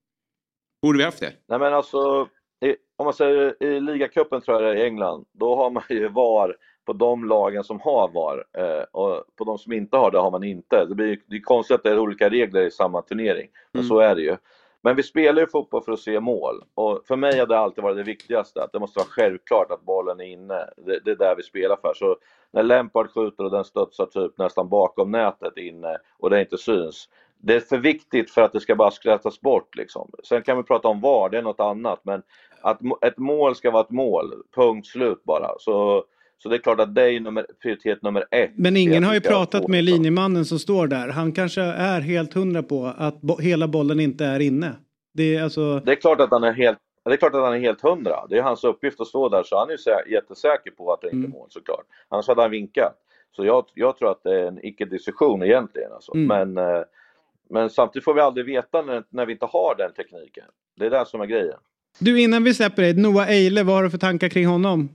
[0.81, 1.33] Borde vi haft det?
[1.47, 2.27] Nej men alltså,
[2.65, 5.83] i, om man säger i ligacupen tror jag det är i England, då har man
[5.89, 10.11] ju VAR på de lagen som har VAR eh, och på de som inte har
[10.11, 10.85] det har man inte.
[10.85, 13.89] Det blir det är konstigt att det är olika regler i samma turnering, men Mm.
[13.89, 14.35] så är det ju.
[14.81, 17.83] Men vi spelar ju fotboll för att se mål och för mig har det alltid
[17.83, 20.69] varit det viktigaste, att det måste vara självklart att bollen är inne.
[20.77, 21.93] Det, det är där vi spelar för.
[21.93, 22.17] Så
[22.51, 27.09] när Lampard skjuter och den studsar typ nästan bakom nätet inne och det inte syns,
[27.39, 30.11] det är för viktigt för att det ska bara skrattas bort liksom.
[30.23, 32.23] Sen kan vi prata om VAR, det är något annat, men
[32.61, 35.49] att ett mål ska vara ett mål, punkt slut bara.
[35.59, 36.05] Så,
[36.37, 38.51] så det är klart att det är nummer, prioritet nummer ett.
[38.55, 41.09] Men ingen har ju pratat med linjemannen som står där.
[41.09, 44.75] Han kanske är helt hundra på att bo hela bollen inte är inne.
[45.13, 45.79] Det är alltså...
[45.79, 46.77] Det är klart att han är helt
[47.09, 48.27] det är klart att han är helt hundra.
[48.29, 51.27] Det är hans uppgift att stå där, så han är jättesäker på att det inte
[51.27, 51.85] är mål såklart.
[52.09, 52.93] Annars hade han vinkat.
[53.35, 55.91] Så jag, jag tror att det är en icke-diskussion egentligen.
[55.91, 56.15] Alltså.
[56.15, 56.53] Mm.
[56.53, 56.81] Men, eh,
[57.49, 60.45] men samtidigt får vi aldrig veta när, när vi inte har den tekniken.
[60.75, 61.57] Det är det som är grejen.
[61.99, 64.89] Du, innan vi släpper dig, Noah Eile, vad har du för tankar kring honom?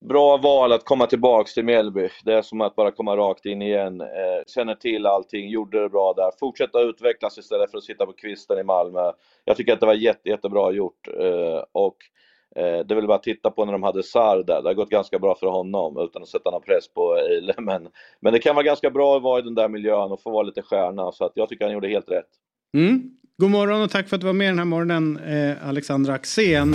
[0.00, 2.08] Bra val att komma tillbaks till Mjällby.
[2.24, 4.00] Det är som att bara komma rakt in igen.
[4.00, 4.06] Eh,
[4.46, 6.30] känner till allting, gjorde det bra där.
[6.40, 9.12] Fortsätta utvecklas istället för att sitta på kvisten i Malmö.
[9.44, 11.08] Jag tycker att det var jätte, jättebra gjort.
[11.08, 11.96] Eh, och
[12.56, 14.74] Eh, det är väl bara att titta på när de hade Sar där, det har
[14.74, 17.54] gått ganska bra för honom utan att sätta någon press på Eile.
[17.58, 17.88] Men,
[18.20, 20.42] men det kan vara ganska bra att vara i den där miljön och få vara
[20.42, 22.28] lite stjärna så att jag tycker han gjorde helt rätt.
[22.76, 23.10] Mm.
[23.36, 26.74] God morgon och tack för att du var med den här morgonen eh, Alexandra Axén.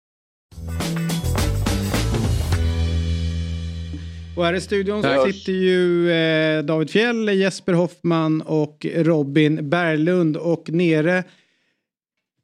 [4.35, 10.37] Och här i studion så sitter ju eh, David Fjell, Jesper Hoffman och Robin Berglund
[10.37, 11.23] och nere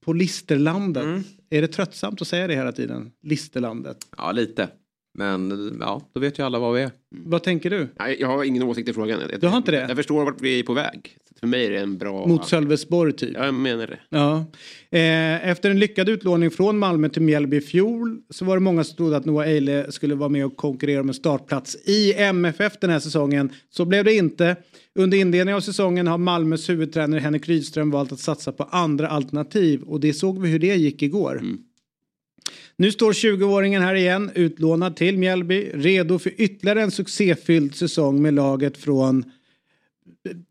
[0.06, 1.04] på Listerlandet.
[1.04, 1.23] Mm.
[1.50, 3.12] Är det tröttsamt att säga det hela tiden?
[3.23, 3.97] Listerlandet.
[4.17, 4.69] Ja, lite.
[5.17, 6.91] Men ja, då vet ju alla vad vi är.
[7.10, 7.88] Vad tänker du?
[7.99, 9.19] Nej, jag har ingen åsikt i frågan.
[9.32, 9.86] Jag, Du har inte det?
[9.88, 11.17] Jag förstår vart vi är på väg.
[11.39, 12.27] För mig är det en bra...
[12.27, 13.32] Mot Sölvesborg typ?
[13.34, 13.99] Ja, jag menar det.
[14.10, 14.45] Ja.
[14.97, 18.84] Eh, efter en lyckad utlåning från Malmö till Mjällby i fjol så var det många
[18.84, 22.73] som trodde att Noah Eile skulle vara med och konkurrera om en startplats i MFF
[22.82, 23.51] den här säsongen.
[23.69, 24.56] Så blev det inte.
[24.95, 29.82] Under inledningen av säsongen har Malmös huvudtränare Henrik Rydström valt att satsa på andra alternativ
[29.82, 31.41] och det såg vi hur det gick igår.
[32.78, 38.34] Nu står 20-åringen här igen, utlånad till Mjällby, redo för ytterligare en succéfylld säsong med
[38.34, 39.32] laget från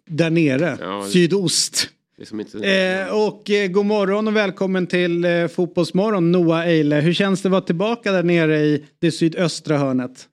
[0.06, 1.88] där nere, Ja, det- sydost.
[2.32, 2.58] Inte...
[2.70, 6.96] Eh, och eh, god morgon och välkommen till eh, Fotbollsmorgon Noah Eile.
[7.00, 10.28] Hur känns det att vara tillbaka där nere i det sydöstra hörnet?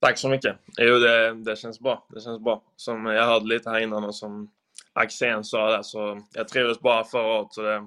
[0.00, 0.56] Tack så mycket.
[0.78, 2.06] Jo, det, det känns bra.
[2.14, 2.62] Det känns bra.
[2.76, 4.50] Som jag hörde lite här innan och som
[4.92, 7.86] Axén sa där så jag trivdes bara förra året så det,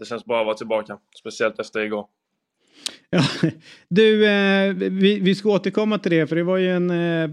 [0.00, 0.98] det känns bra att vara tillbaka.
[1.20, 2.06] Speciellt efter igår.
[3.10, 3.22] Ja,
[3.88, 6.90] du, eh, vi, vi ska återkomma till det för det var ju en...
[6.90, 7.30] Eh,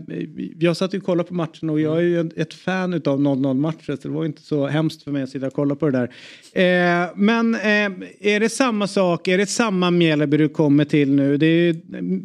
[0.59, 3.19] jag satt ju och kollade på matchen och jag är ju en, ett fan utav
[3.19, 5.89] 0-0 matcher så det var inte så hemskt för mig att sitta och kolla på
[5.89, 6.09] det där.
[6.53, 11.37] Eh, men eh, är det samma sak, är det samma Mjällby du kommer till nu?
[11.37, 11.73] Det är ju,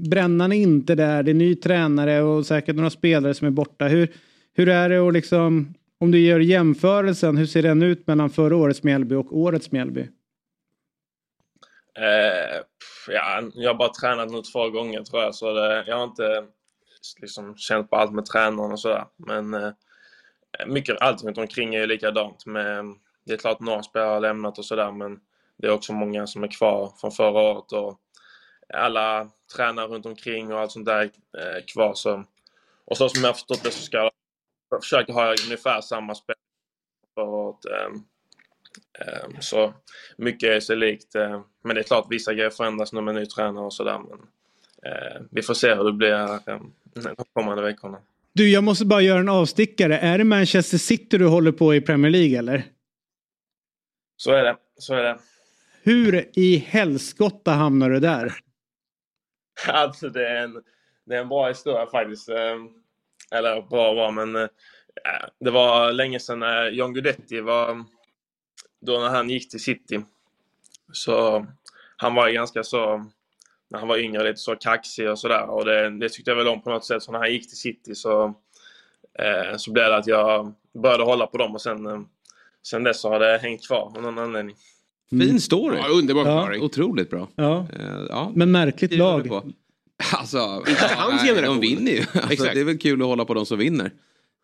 [0.08, 3.88] Brännan är inte där, det är ny tränare och säkert några spelare som är borta.
[3.88, 4.08] Hur,
[4.54, 8.56] hur är det och liksom, om du gör jämförelsen, hur ser den ut mellan förra
[8.56, 10.06] årets Mjällby och årets Mjällby?
[11.98, 12.60] Eh,
[13.08, 16.46] ja, jag har bara tränat nu två gånger tror jag så det, jag har inte
[17.20, 19.04] liksom känt på allt med tränaren och sådär.
[19.16, 19.72] Men eh,
[20.66, 22.46] mycket, allt runt omkring är ju likadant.
[22.46, 22.84] Med,
[23.26, 25.20] det är klart några spelare har lämnat och sådär men
[25.58, 28.00] det är också många som är kvar från förra året och
[28.74, 31.94] alla tränare runt omkring och allt sånt där är eh, kvar.
[31.94, 32.24] Så,
[32.84, 33.96] och så som jag har förstått det så ska
[34.70, 36.36] jag försöka ha ungefär samma spel
[37.14, 37.64] förra året.
[37.64, 37.90] Eh,
[39.40, 39.74] så
[40.16, 41.14] mycket är sig likt.
[41.14, 43.98] eh, Men det är klart vissa grejer förändras nu med ny tränare och sådär.
[43.98, 44.18] Men
[44.92, 46.60] eh, vi får se hur det blir här, eh,
[46.94, 47.98] de kommande veckorna.
[48.32, 49.98] Du, jag måste bara göra en avstickare.
[49.98, 52.64] Är det Manchester City du håller på i Premier League eller?
[54.16, 54.56] Så är det.
[54.78, 55.18] Så är det.
[55.82, 58.32] Hur i helskotta hamnar du där?
[59.68, 60.62] Alltså det är en,
[61.06, 62.28] det är en bra historia faktiskt.
[62.28, 62.56] Eh,
[63.34, 64.48] Eller bra bra men eh,
[65.40, 67.84] det var länge sedan när John Guidetti var
[68.82, 70.00] då när han gick till City.
[70.92, 71.46] Så
[71.96, 73.04] han var ju ganska så
[73.70, 76.48] när han var yngre lite så kaxig och sådär och det, det tyckte jag väl
[76.48, 77.02] om på något sätt.
[77.02, 78.24] Så när han gick till City så
[79.18, 82.00] eh, så blev det att jag började hålla på dem och sen eh,
[82.66, 84.56] sen dess så har det hängt kvar av någon anledning.
[85.10, 85.76] Fin story.
[85.78, 86.26] Ja, underbar Ja.
[86.40, 86.62] förklaring.
[86.62, 87.28] Otroligt bra.
[87.34, 88.32] Ja, Eh, ja.
[88.34, 89.28] men märkligt lag.
[89.28, 89.44] på.
[90.12, 91.60] Alltså, hans nej, generation.
[91.60, 91.98] de vinner ju.
[92.14, 92.54] Alltså, Exakt.
[92.54, 93.90] det är väl kul att hålla på de som vinner.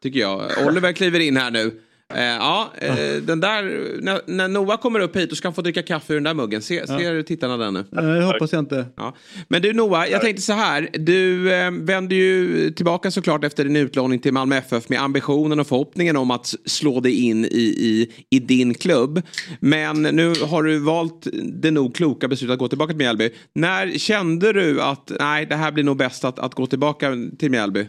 [0.03, 0.43] Tycker jag.
[0.67, 1.81] Oliver kliver in här nu.
[2.15, 3.63] Eh, ja, eh, den där,
[4.03, 6.35] när, när Noah kommer upp hit då ska han få dricka kaffe ur den där
[6.35, 6.63] muggen.
[6.63, 7.85] Se, Ser tittarna den nu?
[7.91, 8.87] Nej, det hoppas jag inte.
[8.97, 9.17] Ja.
[9.49, 10.89] Men du Noah, jag tänkte så här.
[10.93, 15.67] Du eh, vände ju tillbaka såklart efter din utlåning till Malmö FF med ambitionen och
[15.67, 19.23] förhoppningen om att slå dig in i, i, i din klubb.
[19.61, 23.31] Men nu har du valt det nog kloka beslutet att gå tillbaka till Mjällby.
[23.53, 27.51] När kände du att nej, det här blir nog bäst att, att gå tillbaka till
[27.51, 27.81] Mjällby?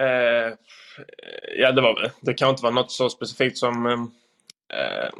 [0.00, 0.54] Eh,
[1.56, 5.10] ja, det var det kan inte vara något så specifikt som eh, eh,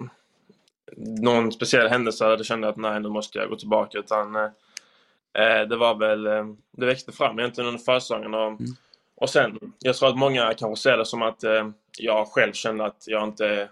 [0.96, 3.98] någon speciell händelse där jag kände att nej, nu måste jag gå tillbaka.
[3.98, 4.50] Utan eh,
[5.34, 8.34] eh, det var väl, eh, det växte fram egentligen under försäsongen.
[8.34, 8.60] Och,
[9.16, 12.84] och sen, jag tror att många kanske ser det som att eh, jag själv kände
[12.84, 13.68] att jag inte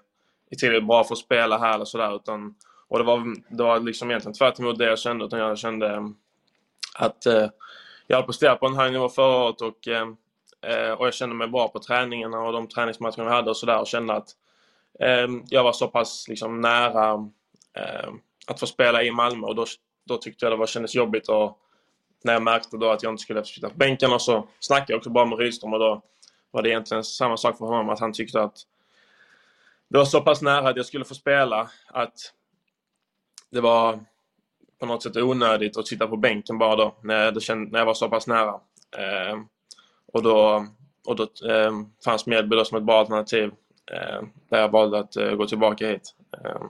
[0.51, 2.17] är tillräckligt bra för att spela här eller sådär.
[2.17, 2.55] Utan,
[2.89, 5.25] och det var, det var liksom egentligen tvärt emot det jag kände.
[5.25, 6.07] Utan jag kände eh,
[6.95, 7.49] att eh,
[8.07, 10.09] jag hade presterat på en hög nivå förra året och, eh, eh,
[10.63, 13.81] Eh, och jag kände mig bra på träningarna och de träningsmatcherna vi hade och sådär.
[13.81, 14.29] Och kände att
[15.01, 17.31] eh, jag var så pass liksom, nära
[17.77, 18.11] eh,
[18.47, 19.67] att få spela i Malmö och då,
[20.05, 21.59] då tyckte jag det var, kändes jobbigt och
[22.25, 24.99] när jag märkte då att jag inte skulle sitta på bänken och så snackade jag
[24.99, 26.03] också bara med Rydström och då
[26.51, 28.57] var det egentligen samma sak för honom att han tyckte att
[29.89, 32.15] det var så pass nära att jag skulle få spela att
[33.51, 34.05] det var
[34.79, 37.95] på något sätt onödigt att sitta på bänken bara då när, jag, när jag var
[37.95, 38.61] så pass nära.
[38.99, 39.39] Eh,
[40.13, 40.67] och då,
[41.07, 41.73] och då eh,
[42.05, 43.51] fanns Mjällby då som ett bra alternativ
[43.93, 46.15] eh, där jag valde att eh, gå tillbaka hit.
[46.45, 46.63] Eh,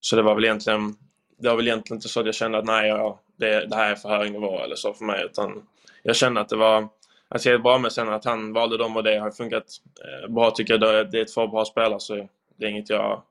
[0.00, 0.96] så det var väl egentligen
[1.42, 3.90] det var väl egentligen inte så att jag kände att nej, ja, det, det här
[3.90, 5.66] är för hög nivå eller så för mig utan
[6.02, 6.88] jag kände att det var
[7.28, 9.64] att jag är bra med sen att han valde dem och det har funkat
[10.04, 11.10] eh, bra tycker jag.
[11.10, 13.22] Det är två bra spelare så det är inget jag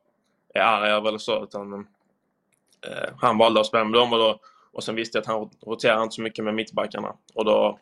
[0.53, 1.73] är arg över eller så utan
[2.87, 4.39] eh, han valde att spela med dem och, då,
[4.71, 7.79] och sen visste jag att han roterar inte så mycket med mittbackarna och då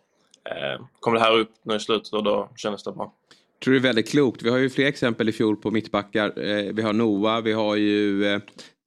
[1.00, 3.14] kom det här upp nu i slutet och då kändes det bra.
[3.54, 4.42] Jag tror det är väldigt klokt.
[4.42, 6.48] Vi har ju fler exempel i fjol på mittbackar.
[6.50, 8.42] Eh, vi har Noah, vi har ju eh,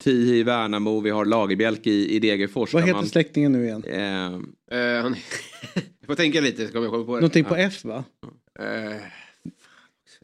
[0.05, 2.75] Tihi i Värnamo, vi har Lagerbjälk i, i Degerfors.
[2.75, 3.85] Vad heter man, släktingen nu igen?
[3.85, 4.41] Eh,
[4.73, 5.17] Eh, han...
[5.75, 7.21] jag får tänka lite så kommer jag komma på det.
[7.21, 7.57] Någonting på.
[7.57, 8.05] F va?
[8.61, 8.97] Eh,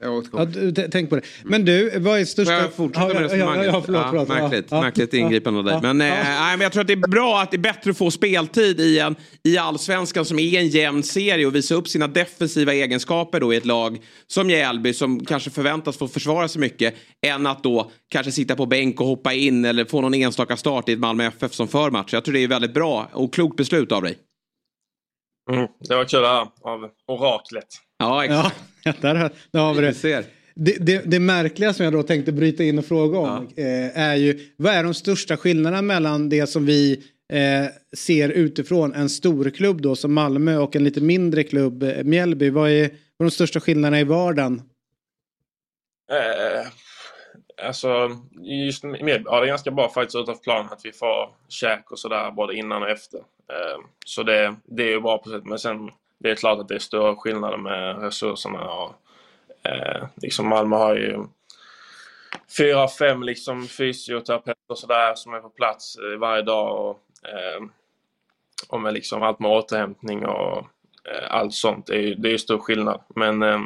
[0.01, 0.47] jag Ja, återkommer.
[0.47, 1.23] du, t- tänk på det.
[1.45, 2.53] Men du, vad är största...
[2.55, 3.67] Får jag fortsätta med ja, ja, resonemanget?
[3.67, 5.75] ja, ja, förlåt, Ja, förlåt, märkligt, ja, märkligt ja, ingripande av dig.
[5.83, 6.15] ja, Men, ja.
[6.15, 8.11] eh, nej, men jag tror att det är bra att det är bättre att få
[8.11, 12.73] speltid i, en, i allsvenskan som är en jämn serie och visa upp sina defensiva
[12.75, 16.95] egenskaper då i ett lag som Mjällby som kanske förväntas få försvara sig mycket
[17.27, 20.89] än att då kanske sitta på bänk och hoppa in eller få någon enstaka start
[20.89, 22.13] i ett Malmö FF som för match.
[22.13, 24.19] Jag tror det är väldigt bra och klokt beslut av dig.
[25.53, 26.41] Mm, det var kul att höra
[26.75, 27.65] av oraklet.
[27.99, 28.53] Ja, Ja,
[29.01, 29.95] där, där har vi det.
[29.95, 30.25] ser.
[30.55, 34.15] Det, det, det märkliga som jag då tänkte bryta in och fråga om eh, är
[34.15, 39.83] ju vad är de största skillnaderna mellan det som vi eh, ser utifrån en storklubb
[39.83, 42.51] då som Malmö och en lite mindre klubb eh, Mjällby.
[42.51, 42.83] Vad är,
[43.17, 44.63] vad är de största skillnaderna i vardagen?
[46.11, 46.67] Eh,
[47.69, 51.91] alltså, just med, ja, det är ganska bra faktiskt utanför planen att vi får käk
[51.91, 53.19] och sådär både innan och efter.
[53.19, 55.45] Eh, så det, det är ju bra på sätt.
[55.45, 58.70] Men sen det är klart att det är stora skillnader med resurserna.
[58.70, 58.94] Och,
[59.62, 61.24] eh, liksom Malmö har ju
[62.59, 66.88] fyra, fem liksom fysioterapeuter och sådär som är på plats eh, varje dag.
[66.88, 67.62] Och, eh,
[68.68, 70.59] och med liksom allt med återhämtning och
[71.04, 71.87] eh, allt sånt.
[71.87, 73.00] Det är ju det är stor skillnad.
[73.16, 73.59] Men eh,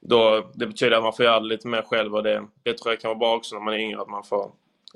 [0.00, 2.92] då, det betyder att man får göra det lite mer själv och det, det tror
[2.92, 4.52] jag kan vara bra också när man är yngre att man får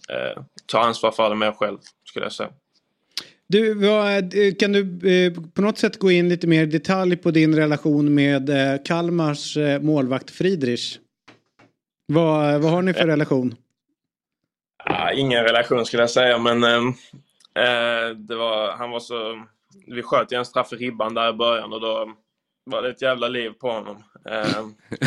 [0.08, 2.50] eh, ta ansvar för det mer själv skulle jag säga.
[3.50, 7.16] Du, vad, eh, kan du eh, på något sätt gå in lite mer i detalj
[7.16, 10.98] på din relation med eh, Kalmars eh, målvakt Friedrich?
[12.06, 13.54] Vad, vad har ni för relation?
[14.84, 16.76] Ah, ingen relation skulle jag säga men eh,
[17.64, 19.46] eh, det var, han var så...
[19.86, 22.14] Vi sköt ju en straff i ribban där i början och då
[22.64, 24.02] var det ett jävla liv på honom.
[24.30, 24.58] Eh,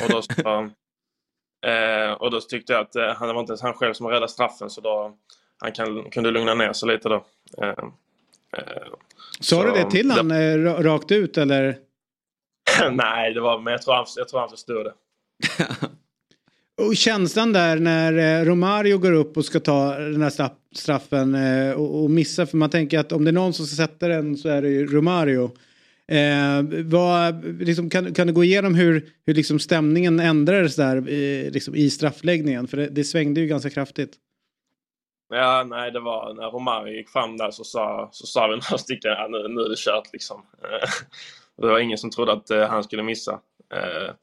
[0.04, 0.70] och, då så,
[2.26, 4.70] och då tyckte jag att han det var inte ens han själv som räddade straffen
[4.70, 5.18] så då
[5.58, 7.26] han kan, kunde lugna ner sig lite då.
[8.58, 8.64] Eh,
[9.40, 11.78] Sa du det till han eh, ra- rakt ut eller?
[12.92, 14.94] Nej, det var, men jag tror han, jag tror han förstod det.
[16.82, 21.36] Och känslan där när eh, Romario går upp och ska ta den här straff, straffen
[21.76, 22.46] och, och missar.
[22.46, 24.70] För man tänker att om det är någon som ska sätta den så är det
[24.70, 25.52] ju Romario.
[26.08, 31.52] Eh, vad, liksom, kan, kan du gå igenom hur, hur liksom stämningen ändrades där eh,
[31.52, 32.68] liksom i straffläggningen?
[32.68, 34.14] För det, det svängde ju ganska kraftigt.
[35.32, 38.78] Ja, nej, det var när Romario gick fram där så sa, så sa vi några
[38.78, 40.46] stycken ja, nu, nu är det kört liksom.
[41.58, 43.40] Det var ingen som trodde att eh, han skulle missa.
[43.74, 44.14] Eh,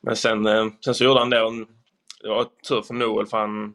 [0.00, 1.52] men sen, eh, sen så gjorde han det och
[2.22, 3.74] det var tur för Noel för han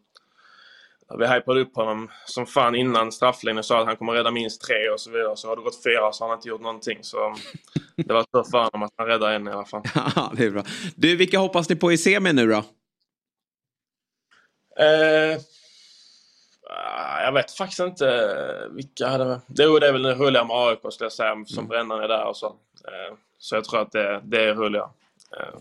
[1.17, 4.61] vi hypade upp honom som fan innan straffläggningen och sa att han kommer rädda minst
[4.61, 5.37] tre och så vidare.
[5.37, 6.97] Så har det gått fyra så har han inte gjort någonting.
[7.01, 7.35] Så
[7.95, 9.81] det var tur för honom att han räddade en i alla fall.
[10.15, 10.63] Ja, det är bra.
[10.95, 12.63] Du, vilka hoppas ni på i semin nu då?
[14.83, 15.39] Eh,
[17.23, 19.41] jag vet faktiskt inte vilka hade...
[19.47, 22.37] Jo, det är väl roliga med AIK skulle jag säga, som Brännan är där och
[22.37, 22.47] så.
[22.87, 24.89] Eh, så jag tror att det, det är roliga.
[25.39, 25.59] Eh,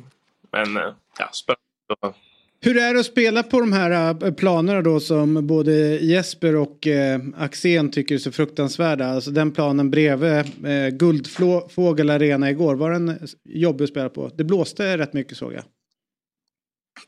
[0.50, 2.18] men eh, ja, spännande.
[2.62, 6.86] Hur är det att spela på de här eh, planerna då som både Jesper och
[6.86, 9.06] eh, Axén tycker är så fruktansvärda?
[9.06, 14.30] Alltså den planen bredvid eh, Guldfågel Arena igår, var den jobbig att spela på?
[14.34, 15.62] Det blåste rätt mycket såg jag.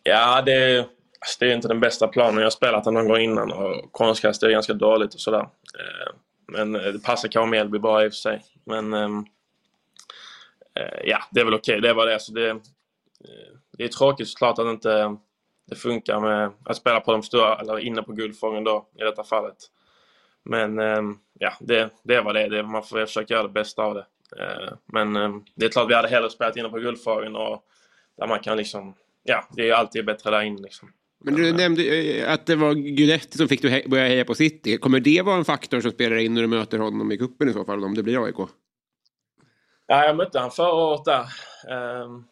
[0.03, 0.87] Ja, det,
[1.23, 2.37] alltså, det är inte den bästa planen.
[2.37, 5.49] Jag har spelat den någon gång innan och konstgräs är ganska dåligt och sådär.
[5.79, 6.15] Eh,
[6.47, 8.45] men eh, det passar kanske Mjällby bra i och för sig.
[8.65, 9.25] Men ehm,
[10.75, 11.81] eh, ja, det är väl okej.
[11.81, 12.21] Det var det.
[12.21, 12.61] Så det,
[13.79, 15.17] det är tråkigt såklart att inte
[15.67, 19.25] det funkar med att spela på de stora, eller inne på Guldfången då i detta
[19.25, 19.57] fallet.
[20.45, 22.49] Men ehm, ja, det, det var det.
[22.49, 22.63] det.
[22.63, 24.07] Man får väl försöka göra det bästa av det.
[24.87, 27.65] Men ehm, det är klart vi hade hellre spelat inne på Guldfången och
[28.17, 30.93] där man kan liksom, ja, det är ju alltid bättre där inne liksom.
[31.25, 34.35] Men du nämnde eh, att det var Guidetti som fick dig att börja heja på
[34.35, 34.77] City.
[34.79, 37.53] Kommer det vara en faktor som spelar in när du möter honom i cupen i
[37.53, 38.37] så fall, om det blir AIK?
[39.87, 41.27] Ja, jag mötte han förra året där.
[41.71, 42.25] ehm,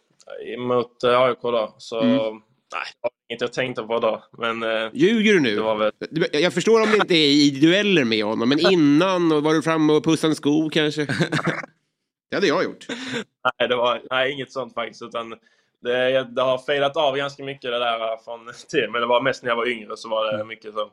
[0.68, 1.74] mot eh, AIK då.
[1.78, 2.16] Så Mm.
[2.16, 4.24] nej, det var inget jag tänkte på då.
[4.38, 5.56] Men eh, Ljuger du nu?
[5.56, 5.92] väl...
[6.32, 9.62] Jag förstår om det inte är i dueller med honom, men innan och var du
[9.62, 11.06] framme och pussade en sko kanske?
[12.30, 12.86] Det hade jag gjort.
[13.58, 15.02] Nej, det var nej, inget sånt faktiskt.
[15.02, 15.34] Utan
[15.82, 18.92] det, det har fejdat av ganska mycket det där från tiden.
[18.92, 20.90] Men det var mest när jag var yngre så var det mycket så.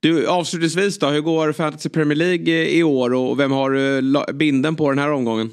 [0.00, 4.32] Du, avslutningsvis då, hur går Fantasy Premier League i år och vem har eh, la-
[4.32, 5.52] binden på den här omgången?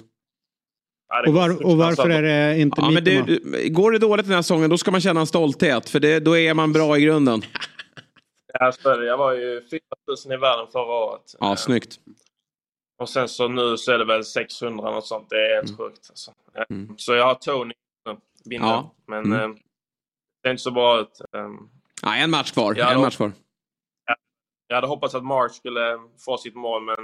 [1.27, 4.35] Och, var, och varför är det inte Ja, men det, du- går det dåligt den
[4.35, 7.01] här säsongen då ska man känna en stolthet för det, då är man bra i
[7.01, 7.41] grunden.
[8.59, 8.71] Ja.
[9.03, 9.61] Jag var ju
[10.07, 11.35] 4000 i världen förra året.
[11.39, 11.99] Ja, snyggt.
[13.01, 15.29] Och sen så nu så är det väl 600 och sånt.
[15.29, 16.05] Det är helt sjukt.
[16.09, 16.31] Alltså.
[16.57, 16.93] Eh, Mm.
[16.97, 17.73] Så jag har Tony
[18.49, 18.69] binden.
[18.69, 18.95] Ja.
[19.07, 19.39] Men Mm.
[19.51, 19.55] eh,
[20.43, 21.21] det är inte så bra ut.
[21.37, 21.57] Ehm,
[22.03, 22.75] Ja, en match kvar.
[22.77, 23.31] Ja, en då- match kvar.
[24.67, 25.81] Jag hade hoppats att March skulle
[26.25, 26.95] få sitt mål, men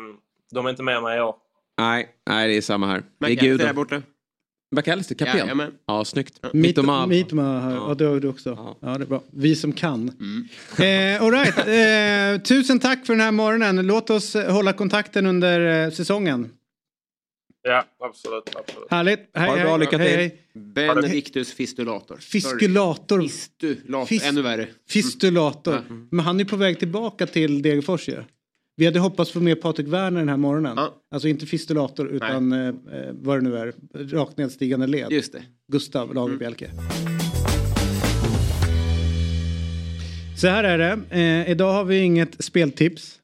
[0.51, 1.35] de är inte med mig i år.
[1.77, 3.03] Nej, nej, det är samma här.
[3.19, 3.59] Det är Gud.
[3.59, 4.01] där borta.
[4.75, 5.37] McAllister, kapten.
[5.39, 5.73] Jajamän.
[5.85, 6.41] Ja, snyggt.
[6.41, 7.07] Mit- Mittoma.
[7.07, 7.85] Mitoma, har- Ja.
[7.87, 7.93] ja.
[7.93, 8.75] det har du också.
[8.81, 8.97] Ja.
[8.97, 9.21] det är bra.
[9.31, 10.09] Vi som kan.
[10.19, 11.15] Mm.
[11.17, 11.57] Eh, all right.
[12.37, 13.87] eh, tusen tack för den här morgonen.
[13.87, 16.51] Låt oss hålla kontakten under eh, säsongen.
[17.67, 18.55] Ja, absolut.
[18.55, 18.91] absolut.
[18.91, 19.19] Härligt.
[19.33, 19.79] Hej, Ha det bra, hej.
[19.79, 20.17] lycka hej, till.
[20.17, 20.41] hej.
[20.73, 22.17] Benedictus fistulator.
[22.17, 23.21] Fiskulator.
[23.21, 24.67] Fistulator, Fis- ännu värre.
[24.89, 25.81] Fistulator.
[26.11, 28.23] Men han är på väg tillbaka till Degerfors ju.
[28.75, 30.73] Vi hade hoppats få med Patrik Werner den här morgonen.
[30.77, 30.93] Ja.
[31.11, 32.73] Alltså inte fistulator utan eh, eh,
[33.13, 33.73] vad det nu är.
[33.93, 35.11] Rakt nedstigande led.
[35.11, 35.41] Just det.
[35.71, 36.69] Gustav Lagerbielke.
[40.37, 40.99] Så här är det.
[41.21, 43.19] Eh, idag har vi inget speltips.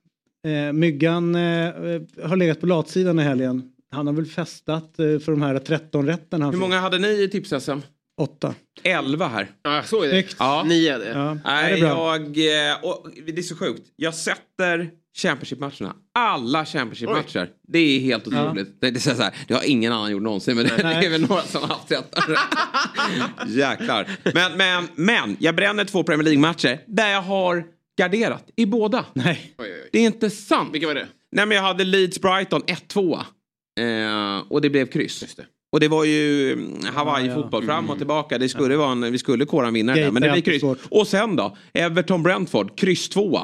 [0.47, 3.72] Eh, Myggan eh, eh, har legat på latsidan i helgen.
[3.93, 7.07] Han har väl festat eh, för de här 13 rätten han Hur många hade ni
[7.07, 7.79] i tips-SM?
[8.17, 8.53] Åtta.
[8.83, 9.51] 11 här.
[9.63, 10.25] Ja, så är det.
[10.39, 10.63] Ja.
[10.67, 11.09] Nio är det.
[11.09, 12.17] Ja, ja, det Nej, är bra.
[12.17, 12.21] jag...
[12.71, 13.81] eh, Och det är så sjukt.
[13.95, 15.93] Jag sätter Championship-matcherna.
[16.15, 17.49] Alla Championship-matcher.
[17.67, 18.43] Det är helt Ja.
[18.45, 18.81] otroligt.
[18.81, 20.55] Det, det, är så här, det har ingen annan gjort någonsin.
[20.55, 21.05] Men det, det Nej.
[21.05, 22.15] är väl några som har haft rätt.
[23.47, 24.07] Jäklar.
[24.33, 27.63] Men, men, men, jag bränner två Premier League-matcher där jag har
[27.97, 29.05] garderat i båda.
[29.13, 29.53] Nej.
[29.57, 29.89] Oj, oj, oj.
[29.91, 30.69] Det är inte sant.
[30.73, 31.07] Vilka var det?
[31.31, 33.21] Nej, men jag hade Leeds-Brighton 1-2.
[33.79, 35.35] Eh, och det blev kryss.
[35.35, 35.45] Det.
[35.71, 37.67] Och det var ju mm, Hawaii-fotboll ja.
[37.67, 38.37] fram och tillbaka.
[38.37, 40.61] Det skulle vara en, vi skulle kora en vinnare där, men det blir kryss.
[40.61, 40.79] svårt.
[40.89, 41.57] Och sen då?
[41.73, 43.39] Everton-Brentford, kryss 2.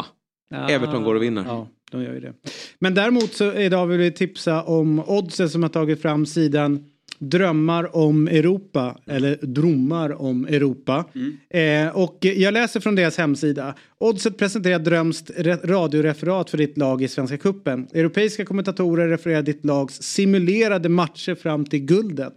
[0.49, 1.43] Ja, Everton går och vinner.
[1.47, 2.33] Ja, de gör ju det.
[2.79, 6.85] Men däremot så idag vill vi tipsa om oddsen som har tagit fram sidan
[7.19, 11.05] Drömmar om Europa eller Drömmar om Europa.
[11.49, 13.75] Eh, och jag läser från deras hemsida.
[13.97, 17.87] Oddset presenterar drömst re- radioreferat för ditt lag i Svenska Cupen.
[17.93, 22.33] Europeiska kommentatorer refererar ditt lags simulerade matcher fram till guldet.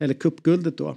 [0.00, 0.96] Eller cupguldet då.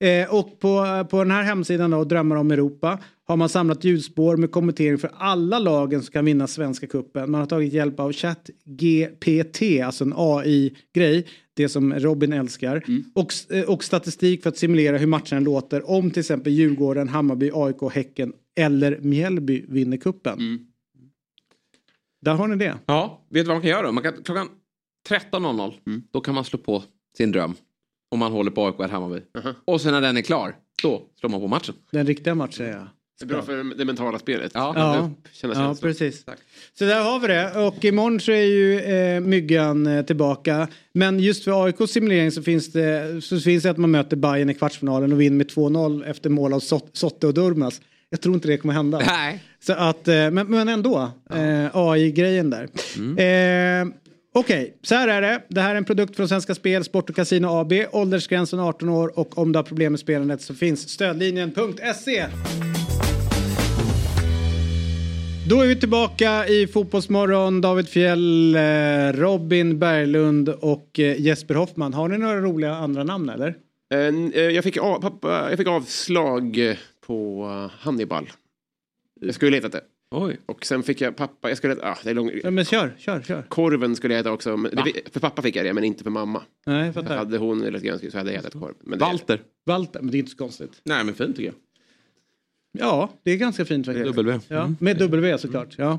[0.00, 4.36] Eh, och på, på den här hemsidan då, Drömmar om Europa, har man samlat ljudspår
[4.36, 7.30] med kommentering för alla lagen som kan vinna Svenska Cupen.
[7.30, 12.84] Man har tagit hjälp av ChatGPT, alltså en AI-grej, det som Robin älskar.
[13.14, 17.08] Och, s- eh, och statistik för att simulera hur matcherna låter om till exempel Djurgården,
[17.08, 20.38] Hammarby, AIK, Häcken eller Mjällby vinner kuppen.
[22.22, 22.78] Där har ni det.
[22.86, 23.92] Ja, vet du vad man kan göra då?
[23.92, 24.48] Man kan, klockan
[25.08, 25.72] 13.00,
[26.12, 26.82] då kan man slå på
[27.16, 27.54] sin dröm.
[28.10, 29.20] Om man håller på AIK eller Hammarby.
[29.64, 31.74] Och sen när den är klar, då slår man på matchen.
[31.90, 32.88] Den riktiga matchen ja.
[33.18, 34.50] Det är bra för det mentala spelet.
[34.54, 34.72] Ja.
[34.76, 36.24] Ja, Känna ja precis.
[36.78, 37.66] Så där har vi det.
[37.66, 40.68] Och imorgon så är ju eh, Myggan eh, tillbaka.
[40.92, 44.50] Men just för AIKs simulering så finns det, så finns det att man möter Bayern
[44.50, 47.80] i kvartsfinalen och vinner med 2-0 efter mål av Sot- Sotte och Durmas.
[48.10, 49.02] Jag tror inte det kommer hända.
[49.06, 49.42] Nej.
[49.60, 52.62] Så att, eh, men, men ändå, eh, AI-grejen där.
[53.18, 53.86] Eh,
[54.32, 55.42] Okej, så här är det.
[55.48, 57.72] Det här är en produkt från Svenska Spel, Sport och Casino AB.
[57.92, 62.26] Åldersgränsen 18 år och om du har problem med spelandet så finns stödlinjen.se.
[65.48, 67.60] Då är vi tillbaka i Fotbollsmorgon.
[67.60, 68.60] David Fjell, eh,
[69.12, 71.94] Robin Berglund och eh, Jesper Hoffman.
[71.94, 73.54] Har ni några roliga andra namn eller?
[73.94, 76.76] Eh, jag fick, av, pappa, jag fick avslag
[77.06, 77.46] på
[77.78, 78.30] Hannibal.
[79.20, 79.80] Jag skulle letat det.
[80.10, 80.36] Oj.
[80.46, 82.94] Och sen fick jag pappa, jag skulle leta, ah, det är lång, Ja, men kör,
[82.98, 83.42] kör, kör.
[83.48, 84.56] korven skulle jag äta också.
[84.56, 86.42] Men det, för pappa fick jag det, men inte för mamma.
[86.66, 87.16] Nej, jag fattar.
[87.16, 88.74] Hade hon eller grönskriv så hade jag ätit korv.
[88.80, 89.42] Men Walter.
[89.66, 90.80] Walter, men det är inte så konstigt.
[90.84, 91.54] Nej, men fint tycker jag.
[92.86, 94.06] Ja, det är ganska fint faktiskt.
[94.16, 94.40] W.
[94.48, 94.76] Ja, Mm.
[94.80, 95.74] med W såklart.
[95.78, 95.98] Ja.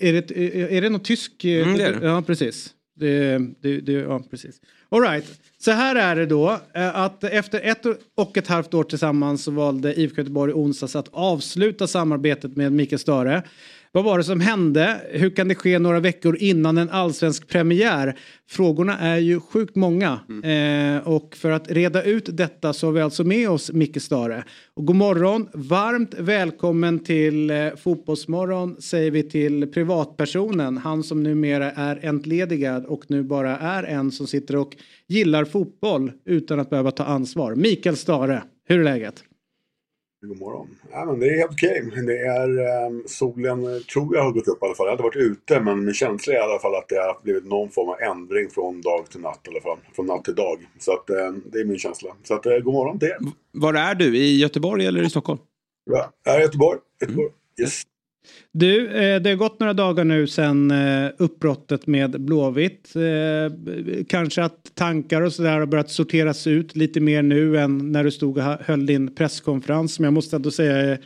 [0.00, 0.30] Är det,
[0.76, 1.44] är det någon tysk?
[1.44, 2.06] Mm, det är det.
[2.06, 2.74] Ja, precis.
[2.94, 4.60] Det, det, det, ja, precis.
[4.92, 5.24] All right.
[5.58, 6.58] Så här är det då.
[6.74, 7.86] Eh, att efter ett
[8.16, 12.72] och ett halvt år tillsammans så valde IFK Göteborg i onsdags att avsluta samarbetet med
[12.72, 13.42] Mikael Stare.
[13.94, 15.00] Vad var det som hände?
[15.10, 18.18] Hur kan det ske några veckor innan en allsvensk premiär?
[18.48, 20.20] Frågorna är ju sjukt många.
[20.44, 24.44] Eh, och för att reda ut detta så har vi alltså med oss Micke Stare.
[24.74, 30.78] Och god morgon, varmt välkommen till eh, Fotbollsmorgon säger vi till privatpersonen.
[30.78, 34.76] Han som numera är entledigad och nu bara är en som sitter och
[35.08, 37.54] gillar fotboll utan att behöva ta ansvar.
[37.54, 39.24] Mikael Stare, hur är läget?
[40.26, 40.68] God morgon.
[40.90, 41.90] Ja, men det är helt okej.
[42.06, 42.48] Det är,
[42.86, 44.86] ehm, solen eh, tror jag har gått upp i alla fall.
[44.86, 47.20] Jag har inte varit ute men min känsla är i alla fall att det har
[47.22, 49.78] blivit någon form av ändring från dag till natt i alla fall.
[49.96, 50.58] Från natt till dag.
[50.78, 52.10] Så att, eh, det är min känsla.
[52.22, 53.18] Så att, eh, god morgon till er.
[53.52, 54.16] Var är du?
[54.16, 55.40] I Göteborg eller i Stockholm?
[55.90, 56.78] Ja, jag är i Göteborg.
[57.00, 57.28] Göteborg.
[57.60, 57.82] Yes.
[58.52, 62.92] Du, eh, det har gått några dagar nu sedan eh, uppbrottet med Blåvitt.
[62.96, 63.52] Eh,
[64.08, 68.10] kanske att tankar och sådär har börjat sorteras ut lite mer nu än när du
[68.10, 69.98] stod och höll din presskonferens.
[69.98, 70.98] Men jag måste ändå säga är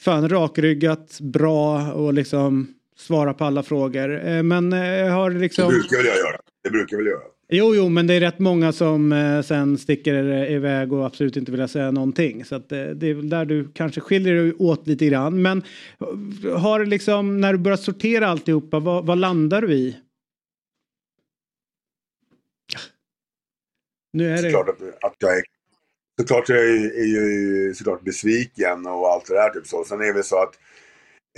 [0.00, 4.42] fan rakryggat, bra och liksom svara på alla frågor.
[4.42, 4.72] Men
[5.12, 5.68] har liksom...
[5.68, 6.40] Det brukar väl jag göra.
[6.64, 7.31] Det brukar väl jag göra.
[7.54, 11.36] Jo, jo, men det är rätt många som eh, sen sticker eh, iväg och absolut
[11.36, 12.44] inte vill säga någonting.
[12.44, 15.42] Så att, eh, det är väl där du kanske skiljer dig åt lite grann.
[15.42, 15.62] Men
[16.00, 19.96] eh, har liksom, när du börjar sortera alltihopa, vad, vad landar du i?
[24.12, 24.50] Nu är det...
[24.50, 25.42] Såklart att, att jag är
[26.20, 29.50] Såklart jag är, är är, såklart besviken och allt det där.
[29.50, 29.84] Typ så.
[29.84, 30.60] Sen är det väl så att eh,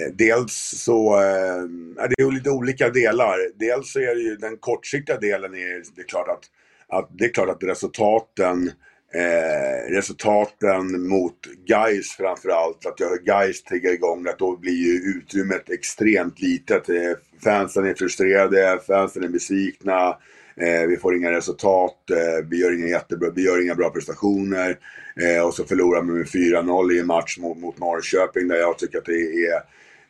[0.00, 0.52] Eh, dels
[0.84, 3.38] så eh, är det ju lite olika delar.
[3.54, 6.44] Dels så är det ju den kortsiktiga delen är det är klart att,
[6.88, 8.70] att det är klart att resultaten
[9.14, 15.70] eh, resultaten mot Gais framförallt, att göra Gais trigga igång, att då blir ju utrymmet
[15.70, 16.88] extremt litet.
[16.88, 17.12] Eh,
[17.44, 20.16] Fansen är frustrerade, fansen är besvikna.
[20.56, 24.78] Eh, vi får inga resultat, eh, vi, gör inga jättebra, vi gör inga bra prestationer.
[25.20, 28.78] Eh, och så förlorar vi med 4-0 i en match mot, mot Norrköping där jag
[28.78, 29.62] tycker att det är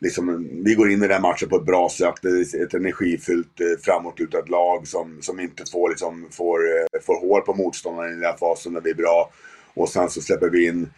[0.05, 2.15] Liksom, vi går in i den matchen på ett bra sätt.
[2.21, 7.19] Det är ett energifyllt, eh, framåtlutat lag som, som inte får, liksom, får, eh, får
[7.19, 9.31] hål på motståndaren i den här fasen när vi är bra.
[9.73, 10.89] Och sen så släpper vi in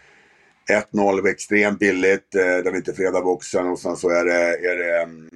[0.70, 4.78] 1-0 extremt billigt, eh, där vi inte fredar boxen och sen så är det, är
[4.78, 5.30] det, mm,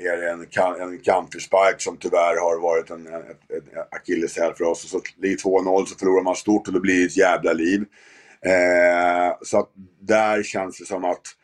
[0.00, 4.84] är det en, en counterspark som tyvärr har varit en, en, en akilleshäl för oss.
[4.84, 7.84] Och så blir det 2-0 så förlorar man stort och det blir ett jävla liv.
[8.46, 9.70] Eh, så att
[10.00, 11.36] där känns det som att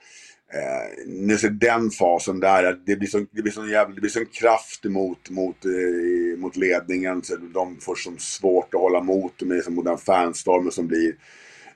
[0.53, 4.01] Eh, nu ser den fasen där, att det blir sån, det blir sån, jävla, det
[4.01, 7.23] blir sån kraft mot, mot, eh, mot ledningen.
[7.23, 11.15] Så de får som svårt att hålla mot med liksom, den fanstormen som blir.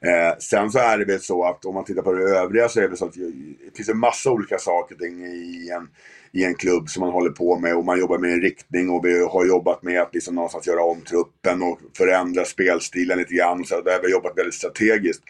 [0.01, 2.81] Eh, sen så är det väl så att om man tittar på det övriga så
[2.81, 5.89] är det så att det finns en massa olika saker i en,
[6.33, 9.05] i en klubb som man håller på med och man jobbar med en riktning och
[9.05, 13.65] vi har jobbat med att liksom någonstans göra om truppen och förändra spelstilen lite grann.
[13.65, 15.23] Så där har vi jobbat väldigt strategiskt.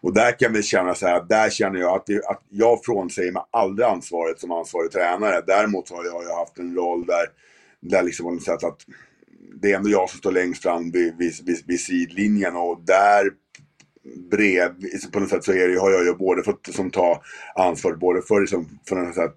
[0.00, 3.32] Och där kan vi känna så här, där känner jag att, vi, att jag frånsäger
[3.32, 5.42] mig aldrig ansvaret som ansvarig tränare.
[5.46, 7.26] Däremot har jag ju haft en roll där,
[7.80, 8.80] där liksom så att
[9.60, 13.30] det är ändå jag som står längst fram vid, vid, vid, vid sidlinjen och där
[14.30, 14.74] brev,
[15.12, 17.22] på något sätt så är det, har jag ju både fått som ta
[17.54, 19.34] ansvar både för, liksom, för något sätt,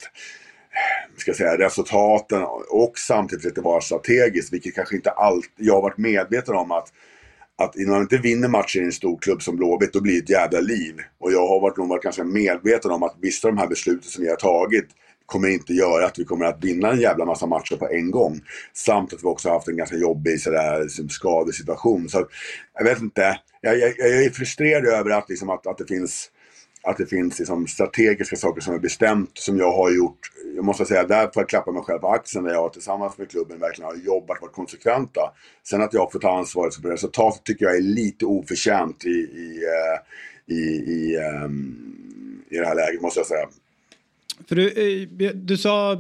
[1.18, 5.98] ska säga, resultaten och samtidigt lite vara strategiskt, vilket kanske inte alltid, jag har varit
[5.98, 6.92] medveten om att
[7.60, 10.20] att innan man inte vinner matcher i en stor klubb som Blåvitt, då blir det
[10.20, 10.96] ett jävla liv.
[11.20, 14.10] Och jag har varit, nog varit ganska medveten om att vissa av de här besluten
[14.10, 14.86] som vi har tagit
[15.26, 18.42] kommer inte göra att vi kommer att vinna en jävla massa matcher på en gång.
[18.74, 22.10] Samt att vi också har haft en ganska jobbig sådär, liksom, skadesituation.
[22.10, 22.28] Så
[22.74, 26.32] jag vet inte, jag, jag, jag är frustrerad över att, liksom, att, att det finns
[26.84, 30.20] att det finns liksom strategiska saker som är bestämt som jag har gjort.
[30.56, 33.30] Jag måste säga, där får jag klappa mig själv på axeln där jag tillsammans med
[33.30, 35.22] klubben verkligen har jobbat, varit konsekventa.
[35.64, 39.64] Sen att jag får ta ansvaret för resultatet tycker jag är lite oförtjänt i, i,
[39.64, 43.48] eh, i, i, ehm, i det här läget måste jag säga.
[44.48, 45.92] För du, eh, du sa,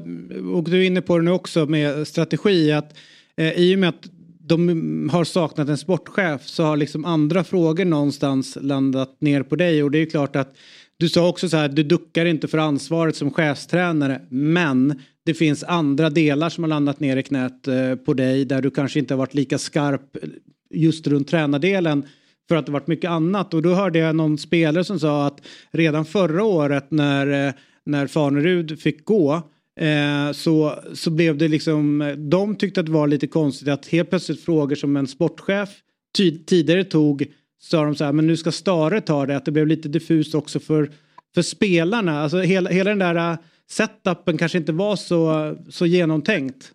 [0.53, 2.97] och du är inne på det nu också med strategi, att
[3.35, 4.18] eh, i och med att
[4.49, 9.83] de har saknat en sportchef så har liksom andra frågor någonstans landat ner på dig.
[9.83, 10.55] Och det är klart att
[10.97, 15.63] du sa också så här, du duckar inte för ansvaret som chefstränare men det finns
[15.63, 19.13] andra delar som har landat ner i knät eh, på dig där du kanske inte
[19.13, 20.29] har varit lika skarp eh,
[20.73, 22.05] just runt tränardelen
[22.47, 23.53] för att det varit mycket annat.
[23.53, 25.41] Och då hörde jag någon spelare som sa att
[25.71, 27.53] redan förra året när, eh,
[27.85, 29.43] när Fanerud fick gå
[29.79, 34.09] Eh, så, så blev det liksom, de tyckte att det var lite konstigt att helt
[34.09, 35.69] plötsligt frågor som en sportchef
[36.17, 37.25] ty- tidigare tog
[37.61, 40.35] sa de så här, men nu ska Stare ta det, att det blev lite diffust
[40.35, 40.91] också för,
[41.33, 42.21] för spelarna.
[42.21, 43.37] Alltså hela, hela den där eh,
[43.69, 46.71] setupen kanske inte var så, så genomtänkt.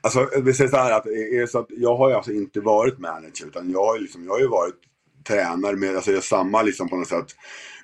[0.00, 2.60] Alltså, vi säger så här att, är det så att jag har ju alltså inte
[2.60, 4.80] varit manager utan jag har ju, liksom, jag har ju varit
[5.26, 7.26] tränare med, alltså jag har samma liksom på något sätt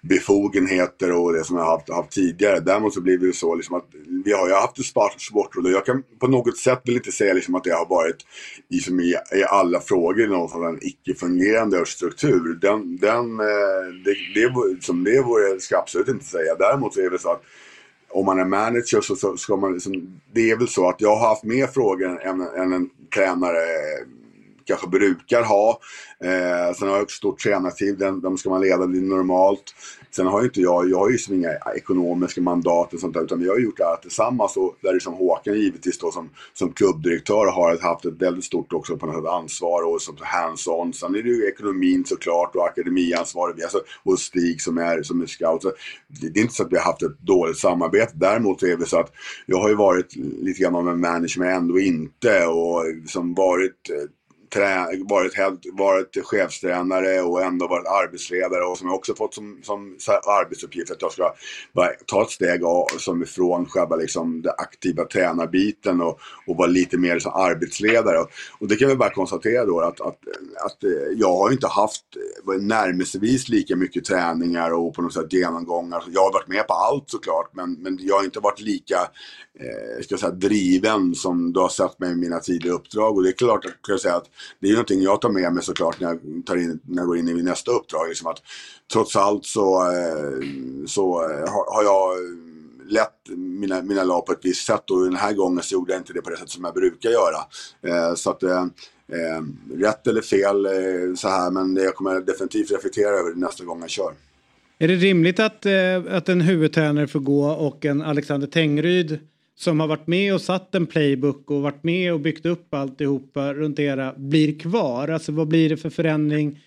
[0.03, 2.61] befogenheter och det som jag har haft, haft tidigare.
[2.61, 3.87] Däremot så blir det ju så liksom att
[4.25, 4.87] vi har ju haft ett
[5.21, 8.17] sportråd och jag kan på något sätt vill inte säga liksom att det har varit
[8.69, 12.59] liksom i, i alla frågor någon sån icke-fungerande struktur.
[12.61, 16.55] Den, den, eh, det, det, som det vore, ska jag absolut inte säga.
[16.59, 17.43] Däremot så är det så att
[18.11, 21.17] om man är manager så, så ska man liksom, det är väl så att jag
[21.17, 23.59] har haft mer frågor än, än en tränare
[24.73, 25.81] kanske brukar ha.
[26.25, 29.75] Eh, sen har jag också stort tränartid, den, de ska man leda det normalt.
[30.11, 33.23] Sen har ju inte jag, jag har ju liksom inga ekonomiska mandat och sånt där,
[33.23, 34.57] utan vi har gjort det här tillsammans.
[34.57, 38.97] Och där liksom Håkan givetvis då som, som klubbdirektör har haft ett väldigt stort också
[38.97, 40.93] på något sätt ansvar och som hands-on.
[40.93, 43.63] Sen är det ju ekonomin såklart och akademiansvaret.
[43.63, 45.63] alltså, och Stig som är, som är scout.
[45.63, 45.73] Så
[46.09, 48.13] det, det är inte så att vi har haft ett dåligt samarbete.
[48.15, 49.13] Däremot så är det så att
[49.47, 53.91] jag har ju varit lite grann av en manager men ändå inte och som varit
[53.91, 54.09] eh,
[55.09, 59.97] varit, varit chefstränare och ändå varit arbetsledare och som jag också fått som, som
[60.27, 61.35] arbetsuppgift att jag ska
[61.73, 66.69] bara ta ett steg av, som ifrån själva liksom, den aktiva tränarbiten och, och vara
[66.69, 68.19] lite mer som arbetsledare.
[68.19, 70.19] Och, och det kan vi bara konstatera då att, att,
[70.67, 75.33] att eh, jag har inte haft eh, närmelsevis lika mycket träningar och på något sätt
[75.33, 76.05] genomgångar.
[76.07, 78.97] Jag har varit med på allt såklart men, men jag har inte varit lika
[79.61, 83.17] eh, ska säga, driven som du har sett mig i mina tidigare uppdrag.
[83.17, 84.31] Och det är klart att, jag säga, att
[84.61, 87.19] det är någonting jag tar med mig såklart när jag, tar in, när jag går
[87.19, 88.09] in i nästa uppdrag.
[88.09, 88.43] Liksom att,
[88.93, 90.47] trots allt så, eh,
[90.87, 95.05] så eh, har, har jag eh, lett mina, mina lag på ett visst sätt och
[95.05, 97.39] den här gången så gjorde jag inte det på det sätt som jag brukar göra.
[97.83, 98.63] Eh, så att eh,
[99.13, 99.43] eh
[99.79, 103.81] rätt eller fel eh, så här men jag kommer definitivt reflektera över det nästa gång
[103.81, 104.13] jag kör.
[104.79, 109.19] Är det rimligt att, eh, att en huvudtränare får gå och en Alexander Tengryd
[109.59, 113.55] som har varit med och satt en playbook och varit med och byggt upp alltihopa
[113.55, 115.09] runt era blir kvar?
[115.09, 116.61] Alltså vad blir det för förändring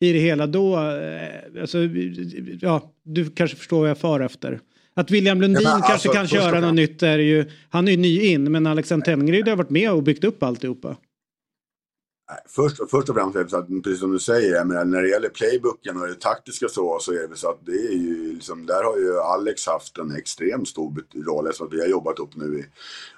[0.00, 0.74] i det hela då?
[0.76, 1.78] Eh, alltså,
[2.60, 4.60] ja, du kanske förstår vad jag far efter.
[4.94, 7.98] Att William Lundin ja, kanske alltså, kan köra något nytt är ju, han är ju
[7.98, 10.96] ny in men Alexander Tengryd har varit med och byggt upp alltihopa.
[12.46, 15.08] Först, först och främst är det så att, precis som du säger, menar, när det
[15.08, 18.66] gäller playbooken och det taktiska så, så är det så att det är ju liksom,
[18.66, 22.58] där har ju Alex haft en extremt stor roll eftersom vi har jobbat upp nu
[22.58, 22.64] i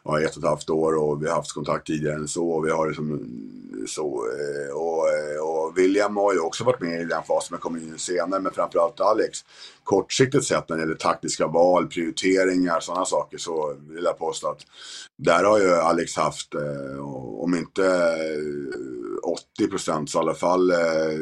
[0.05, 2.49] ja, ett och ett halvt år och vi har haft kontakt tidigare än så.
[2.49, 3.21] Och vi har liksom,
[3.87, 7.61] så eh, och, eh, och William har ju också varit med i den fasen men
[7.61, 9.39] kommer in senare, men framförallt Alex.
[9.85, 14.61] Kortsiktigt sett när det gäller taktiska val, prioriteringar, sådana saker så vill jag påstå att
[15.17, 17.01] där har ju Alex haft, eh,
[17.41, 17.83] om inte
[19.25, 21.19] 80 procent så i alla fall eh,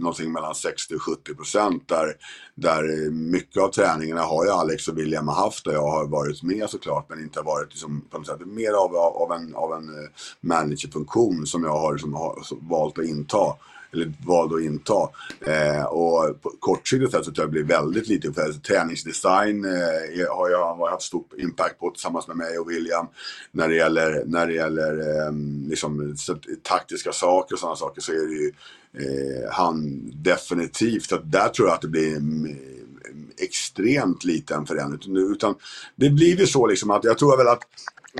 [0.00, 2.16] någonting mellan 60 och 70 procent där,
[2.54, 6.70] där mycket av träningarna har ju Alex och William haft och jag har varit med
[6.70, 10.10] såklart men inte varit liksom, på något sätt mer av, av en, av en eh,
[10.40, 13.54] managerfunktion som jag har, som har valt att inta
[13.92, 15.08] eller valde att inta.
[15.40, 18.32] Eh, och kortsiktigt sett så tror jag det blir väldigt lite.
[18.32, 23.06] För träningsdesign eh, har jag har haft stor impact på tillsammans med mig och William.
[23.52, 25.32] När det gäller, när det gäller eh,
[25.68, 26.16] liksom,
[26.62, 28.52] taktiska saker och sådana saker så är det ju
[28.98, 31.04] eh, han definitivt.
[31.04, 35.16] Så där tror jag att det blir mm, mm, extremt liten förändring.
[35.16, 35.54] Utan
[35.96, 37.62] det blir ju så liksom att jag tror väl att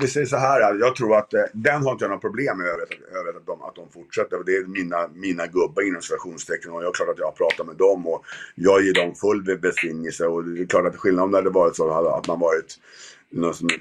[0.01, 2.67] vi säger så här, jag tror att eh, den har inte jag några problem med
[2.67, 4.43] över att de, att de fortsätter.
[4.45, 7.67] Det är mina, mina gubbar inom situationstecken och jag är klart att jag har pratat
[7.67, 8.25] med dem och
[8.55, 11.75] jag ger dem full besvingelse och det är klart att skillnaden om det hade varit
[11.75, 12.77] så att man varit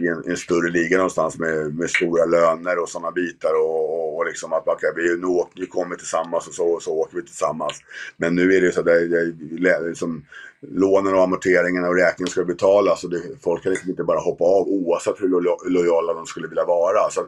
[0.01, 4.17] i en, en, större liga någonstans med, med stora löner och sådana bitar och, och,
[4.17, 7.23] och liksom att okay, vi, nu, åker, nu kommer tillsammans och så, så åker vi
[7.23, 7.81] tillsammans.
[8.17, 10.25] Men nu är det så att det, det, det, liksom,
[10.71, 14.45] lånen och amorteringarna och räkningen ska betalas och det, folk kan liksom inte bara hoppa
[14.45, 17.11] av oavsett hur lo, lojala de skulle vilja vara.
[17.11, 17.27] Så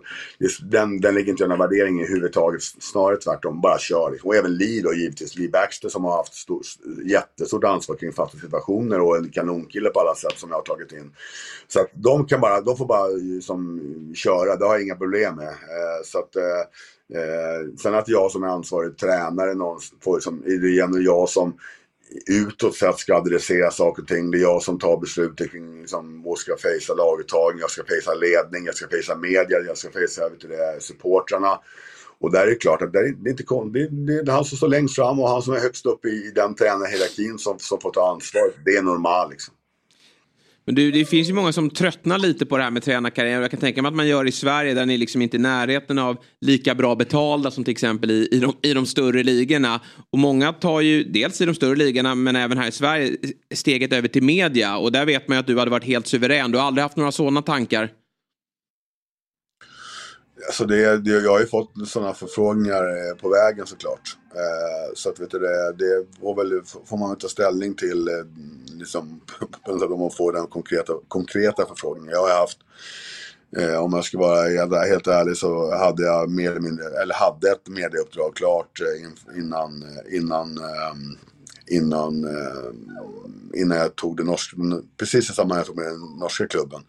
[0.62, 2.62] den, den ligger inte i någon värdering i överhuvudtaget.
[2.62, 4.10] snarare tvärtom, bara kör.
[4.10, 4.28] Liksom.
[4.28, 6.62] Och även Lee då givetvis, Lee Baxter som har haft stor,
[7.04, 10.92] jättestort ansvar kring fasta situationer och en kanonkille på alla sätt som jag har tagit
[10.92, 11.12] in.
[11.68, 13.80] Så att de kan bara, de får bara liksom,
[14.14, 15.48] köra, det har jag inga problem med.
[15.48, 20.42] Eh, så att, eh, eh, sen att jag som är ansvarig tränare, någon, får, som,
[20.46, 21.54] är det igen jag som
[22.26, 24.30] utåt sett ska adressera saker och ting.
[24.30, 28.14] Det är jag som tar beslutet kring liksom, vad ska fejsa laguttagning, jag ska fejsa
[28.14, 30.22] ledning, jag ska fejsa media, jag ska fejsa
[30.80, 31.60] supportrarna.
[32.20, 34.34] Och där är det klart att det är, det är inte det, det, det är
[34.34, 37.38] han som står längst fram och han som är högst upp i, i den tränarhierarkin
[37.38, 38.42] som, som får ta ansvar.
[38.64, 39.54] Det är normalt liksom.
[40.66, 43.40] Men du, det finns ju många som tröttnar lite på det här med tränarkarriär.
[43.40, 45.42] Jag kan tänka mig att man gör i Sverige där ni liksom inte är i
[45.42, 49.80] närheten av lika bra betalda som till exempel i, i, de, i de större ligorna.
[50.10, 53.16] Och många tar ju dels i de större ligorna men även här i Sverige
[53.54, 54.76] steget över till media.
[54.76, 56.50] Och där vet man ju att du hade varit helt suverän.
[56.50, 57.90] Du har aldrig haft några sådana tankar.
[60.46, 64.16] Alltså det, det, jag har ju fått sådana förfrågningar eh, på vägen såklart.
[64.34, 68.08] Eh, så att vet du, det, det får, väl, får man väl ta ställning till
[68.08, 68.14] eh,
[68.78, 69.20] liksom,
[69.62, 72.12] alltså, om man får den konkreta, konkreta förfrågningen.
[72.12, 72.58] Jag har haft,
[73.56, 74.48] eh, om jag ska vara
[74.86, 79.82] helt, ärlig så hade jag mer eller mindre, eller hade ett medieuppdrag klart eh, innan,
[79.82, 81.18] eh, innan ehm,
[81.66, 84.56] innan, eh, innan jag tog det norska,
[84.96, 86.80] precis i samband med jag tog med den norska klubben.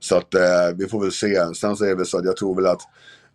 [0.00, 1.54] Så att eh, vi får väl se.
[1.54, 2.82] Sen så är det väl så att jag tror väl att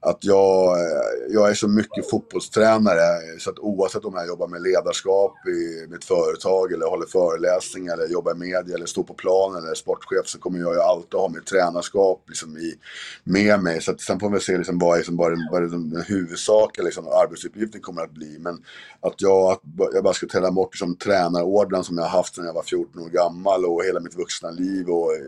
[0.05, 4.61] att jag, eh, jag är så mycket fotbollstränare så att oavsett om jag jobbar med
[4.61, 9.57] ledarskap i mitt företag eller håller föreläsningar eller jobbar i media eller står på planen
[9.57, 12.75] eller är sportchef så kommer jag ju alltid ha mitt tränarskap liksom i,
[13.23, 13.81] med mig.
[13.81, 17.07] Så att sen får vi se liksom vad, liksom bara, vad liksom den huvudsakliga liksom,
[17.07, 18.37] arbetsuppgiften kommer att bli.
[18.39, 18.63] Men
[18.99, 19.61] att jag, att
[19.93, 23.01] jag bara ska träna bort liksom, tränarordern som jag har haft sedan jag var 14
[23.01, 24.89] år gammal och hela mitt vuxna liv.
[24.89, 25.19] Och eh,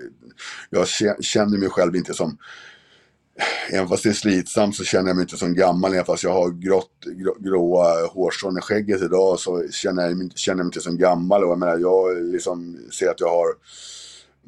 [0.70, 0.88] jag
[1.24, 2.38] känner mig själv inte som
[3.72, 5.94] Även fast det är slitsamt så känner jag mig inte som gammal.
[5.94, 10.18] Även fast jag har grått, grå, gråa eh, hårstrån i skägget idag så känner jag,
[10.18, 11.44] mig, känner jag mig inte som gammal.
[11.44, 13.48] Och jag menar, jag liksom ser att jag har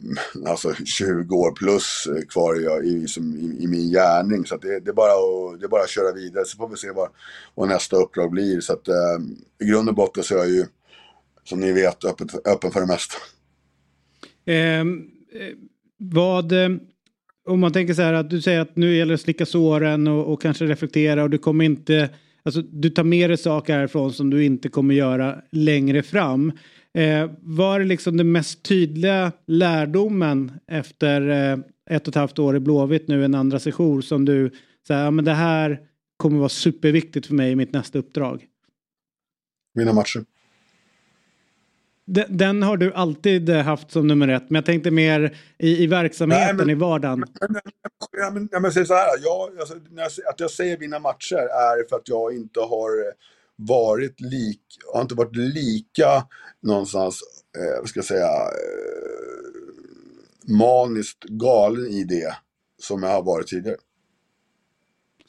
[0.04, 3.06] mm, alltså 20 år plus eh, kvar i, i,
[3.64, 4.46] i min gärning.
[4.46, 6.46] Så det, det, är bara att, det är bara att köra vidare.
[6.46, 7.10] Så får vi se vad,
[7.56, 8.62] vad nästa uppdrag blir.
[8.62, 9.20] Så att, eh,
[9.62, 10.66] i grund och botten så är jag ju,
[11.44, 13.16] som ni vet, öppen, öppen för det mesta.
[14.46, 15.56] Ehm, eh,
[15.98, 16.70] vad eh,
[17.50, 20.08] om man tänker så här att du säger att nu gäller det att slicka såren
[20.08, 22.10] och, och kanske reflektera och du kommer inte,
[22.44, 26.52] alltså du tar med dig saker härifrån som du inte kommer göra längre fram.
[26.94, 32.56] Eh, var är liksom den mest tydliga lärdomen efter eh, ett och ett halvt år
[32.56, 34.52] i Blåvitt nu, en andra session som du
[34.88, 35.80] säger, ja men det här
[36.18, 38.46] kommer vara superviktigt för mig i mitt nästa uppdrag?
[39.76, 40.26] Mina matcher.
[42.12, 45.88] Den, den, har du alltid haft som nummer ett, men jag tänkte mer i, i
[45.88, 47.20] verksamheten, Nej, men, i vardagen.
[47.20, 47.62] Men, men,
[48.12, 51.36] ja, men, ja, men säg så här, jag, alltså, jag, att jag säger vinna matcher
[51.38, 52.92] är för att jag inte har
[53.56, 54.62] varit lik,
[54.94, 56.28] har inte varit lika
[56.62, 57.22] någonstans,
[57.58, 59.50] eh, vad ska jag säga, eh,
[60.58, 62.36] maniskt galen i det
[62.82, 63.78] som jag har varit tidigare.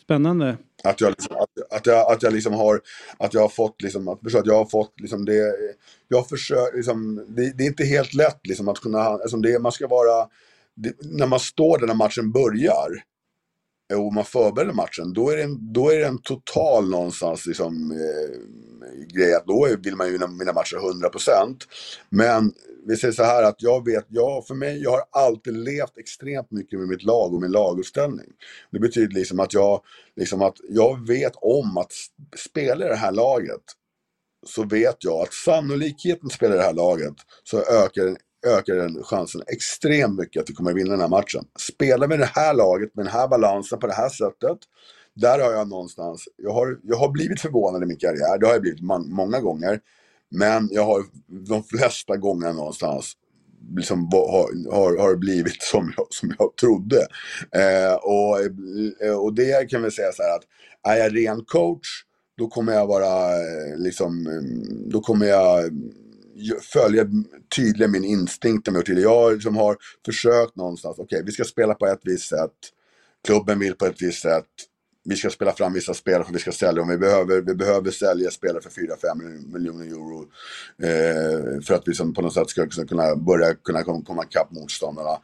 [0.03, 0.57] Spännande.
[0.85, 2.81] Att jag, liksom, att, att, jag, att jag liksom har,
[3.19, 5.55] att jag har fått liksom, att, att jag har fått liksom det,
[6.09, 9.73] jag försöker liksom, det, det, är inte helt lätt liksom att kunna, alltså det, man
[9.73, 10.29] ska vara,
[10.77, 13.03] det, när man står där när matchen börjar
[13.97, 17.91] och man förbereder matchen, då är det en, då är det en total någonstans liksom,
[17.91, 18.39] eh,
[19.15, 21.57] grej att då vill man ju vinna, matcher 100%.
[22.09, 22.53] Men
[22.87, 26.51] vi säger så här att jag vet, jag, för mig, jag har alltid levt extremt
[26.51, 28.27] mycket med mitt lag och min laguppställning.
[28.71, 29.81] Det betyder liksom att jag,
[30.17, 31.93] liksom att jag vet om att
[32.37, 33.63] spela i det här laget
[34.47, 37.15] så vet jag att sannolikheten att spela i det här laget
[37.45, 38.17] så ökar,
[38.47, 41.45] ökar den chansen extremt mycket att vi kommer vinna den här matchen.
[41.59, 44.59] Spelar vi det här laget med den här balansen på det här sättet
[45.15, 48.53] där har jag någonstans, jag har, jag har blivit förvånad i min karriär, det har
[48.53, 49.81] jag blivit många gånger.
[50.31, 53.17] Men jag har de flesta gångerna någonstans
[53.77, 57.07] liksom har, har, har blivit som jag, som jag trodde.
[57.55, 58.41] Eh, och,
[59.07, 60.45] eh, och det kan vi säga så här att
[60.95, 61.89] är jag ren coach
[62.39, 65.65] då kommer jag vara eh, liksom, mm, då kommer jag
[66.73, 67.07] följa
[67.57, 68.69] tydligt min instinkt.
[68.87, 69.77] Jag liksom har
[70.07, 72.57] försökt någonstans, okej okay, vi ska spela på ett visst sätt,
[73.27, 74.47] klubben vill på ett visst sätt,
[75.05, 76.85] vi ska spela fram vissa spelare som vi ska sälja.
[76.85, 80.21] Vi behöver, vi behöver sälja spelare för 4-5 miljoner euro.
[80.83, 85.19] Eh, för att vi som på något sätt ska kunna börja kunna komma ikapp motståndarna.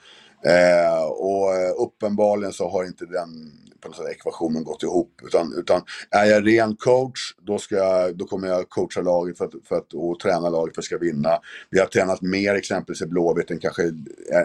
[0.48, 3.52] Eh, och eh, uppenbarligen så har inte den
[3.86, 5.20] på något sätt ekvationen gått ihop.
[5.26, 9.44] Utan, utan är jag ren coach, då, ska jag, då kommer jag coacha laget för
[9.44, 11.38] att, för att, och träna laget för att ska vinna.
[11.70, 13.82] Vi har tränat mer exempelvis i Blåvitt än kanske,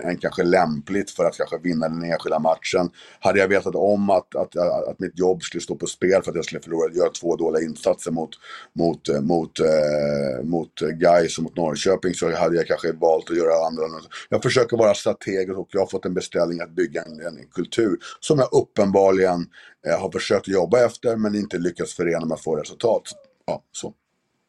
[0.03, 2.89] än kanske lämpligt för att kanske vinna den enskilda matchen.
[3.19, 6.31] Hade jag vetat om att, att, att, att mitt jobb skulle stå på spel för
[6.31, 8.29] att jag skulle förlora, göra två dåliga insatser mot,
[8.73, 13.37] mot, eh, mot, eh, mot Gais och mot Norrköping så hade jag kanske valt att
[13.37, 13.83] göra andra.
[14.29, 18.39] Jag försöker vara strategisk och jag fått en beställning att bygga en, en kultur som
[18.39, 19.47] jag uppenbarligen
[19.87, 23.03] eh, har försökt jobba efter men inte lyckats förena med att få resultat.
[23.45, 23.93] Ja, så.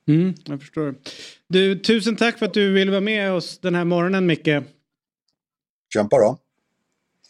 [0.09, 0.95] Mm, jag förstår.
[1.49, 4.49] Du, tusen tack för att du ville vara med oss den här morgonen Micke.
[5.95, 6.39] Kämpa då.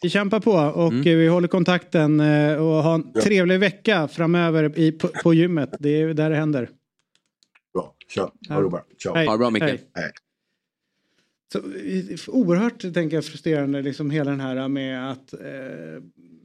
[0.01, 1.03] Vi kämpar på och mm.
[1.03, 3.21] vi håller kontakten eh, och har en ja.
[3.21, 5.69] trevlig vecka framöver i, på, på gymmet.
[5.79, 6.69] Det är där det händer.
[7.73, 8.31] Bra, kör.
[8.49, 8.83] Ha det bra.
[9.05, 9.63] Ha det bra Micke.
[9.63, 9.89] Hej.
[9.93, 10.11] Hej.
[11.53, 15.39] Så, oerhört tänker jag frustrerande liksom hela den här med att eh,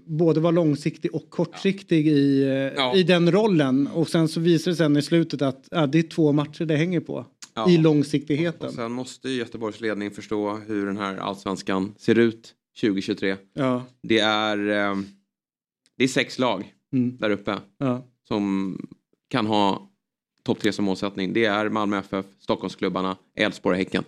[0.07, 2.43] både vara långsiktig och kortsiktig i,
[2.77, 3.87] eh, i den rollen.
[3.87, 6.77] Och sen så visar det sig i slutet att ja, det är två matcher det
[6.77, 7.27] hänger på.
[7.55, 7.71] Ja.
[7.71, 8.69] I långsiktigheten.
[8.69, 13.37] Och sen måste ju Göteborgs ledning förstå hur den här allsvenskan ser ut 2023.
[13.55, 13.85] Ja.
[14.03, 14.97] Det är, eh,
[15.97, 17.17] det är sex lag Mm.
[17.19, 18.07] där uppe Ja.
[18.29, 18.77] som
[19.31, 19.91] kan ha
[20.43, 21.33] topp tre som målsättning.
[21.33, 24.05] Det är Malmö FF, Stockholmsklubbarna, Elfsborg och Häcken.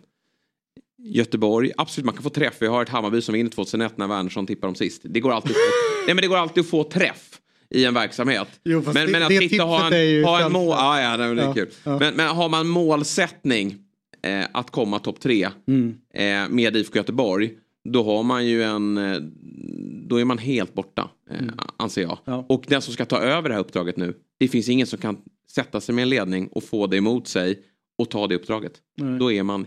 [1.05, 2.57] Göteborg, absolut man kan få träff.
[2.61, 5.01] Vi har ett Hammarby som vinner 2001 när Wernersson tippar dem sist.
[5.05, 5.53] Det går alltid,
[6.07, 7.41] nej, men det går alltid att få träff
[7.75, 8.49] i en verksamhet.
[8.65, 10.69] Jo, men, det- men att och ha en, ha en mål...
[10.79, 11.69] Ja, ja, det är Ja, kul.
[11.85, 11.99] ja.
[11.99, 13.77] Men, men har man målsättning
[14.23, 15.95] eh, att komma topp tre Mm.
[16.15, 17.51] eh, med IFK Göteborg,
[17.85, 18.99] då har man ju en...
[18.99, 19.19] Eh,
[20.09, 21.55] då är man helt borta, eh, Mm.
[21.77, 22.45] anser jag.
[22.49, 25.17] Och den som ska ta över det här uppdraget nu, det finns ingen som kan
[25.51, 27.63] sätta sig med en ledning och få det emot sig
[27.99, 28.73] och ta det uppdraget.
[28.97, 29.19] Nej.
[29.19, 29.67] Då är man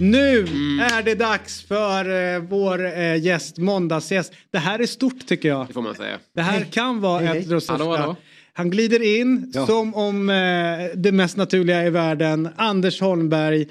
[0.00, 0.38] Nu
[0.80, 4.32] är det dags för eh, vår eh, gäst, måndagsgäst.
[4.50, 5.66] Det här är stort tycker jag.
[5.66, 6.18] Det får man säga.
[6.34, 7.38] Det här kan vara Hej, hej.
[7.38, 8.16] ett av de största.
[8.52, 9.66] Han glider in Ja.
[9.66, 10.34] som om eh,
[10.94, 12.48] det mest naturliga i världen.
[12.56, 13.66] Anders Holmberg.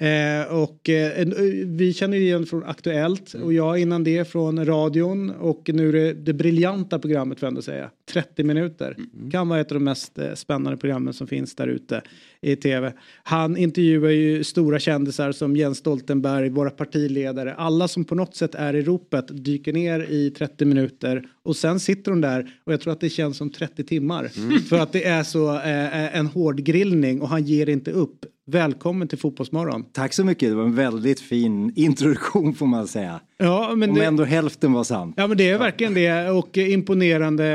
[0.00, 1.26] Eh, och eh, eh,
[1.66, 3.46] vi känner ju igen från Aktuellt Mm.
[3.46, 7.50] och jag innan det från radion och nu är det det briljanta programmet får jag
[7.50, 7.90] ändå säga.
[8.12, 8.96] 30 minuter.
[8.98, 9.30] Mm.
[9.30, 12.02] Kan vara ett av de mest eh, spännande programmen som finns där ute
[12.40, 12.92] i tv.
[13.22, 17.54] Han intervjuar ju stora kändisar som Jens Stoltenberg, våra partiledare.
[17.54, 21.80] Alla som på något sätt är i ropet dyker ner i 30 minuter och sen
[21.80, 24.28] sitter hon där och jag tror att det känns som 30 timmar.
[24.68, 28.26] För att det är så eh, en hård grillning och han ger inte upp.
[28.50, 29.84] Välkommen till Fotbollsmorgon.
[29.92, 33.20] Tack så mycket, det var en väldigt fin introduktion får man säga.
[33.38, 35.14] Ja, men Om det- ändå hälften var sant.
[35.16, 37.46] Ja men det är verkligen det och imponerande.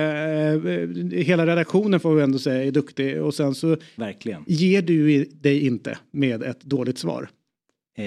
[1.14, 4.44] Eh, Hela redaktionen får vi ändå säga är duktig och sen så Verkligen.
[4.48, 7.30] ger du dig inte med ett dåligt svar.
[7.98, 8.04] Eh,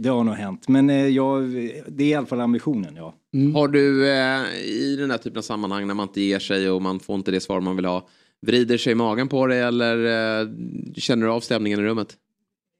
[0.00, 1.42] det har nog hänt, men eh, jag,
[1.88, 3.14] det är i alla fall ambitionen, ja.
[3.54, 6.82] Har du eh, i den här typen av sammanhang när man inte ger sig och
[6.82, 8.08] man får inte det svar man vill ha,
[8.46, 9.96] vrider sig magen på det eller
[10.42, 10.48] eh,
[10.94, 12.16] känner du av stämningen i rummet?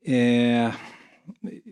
[0.05, 0.73] Eh,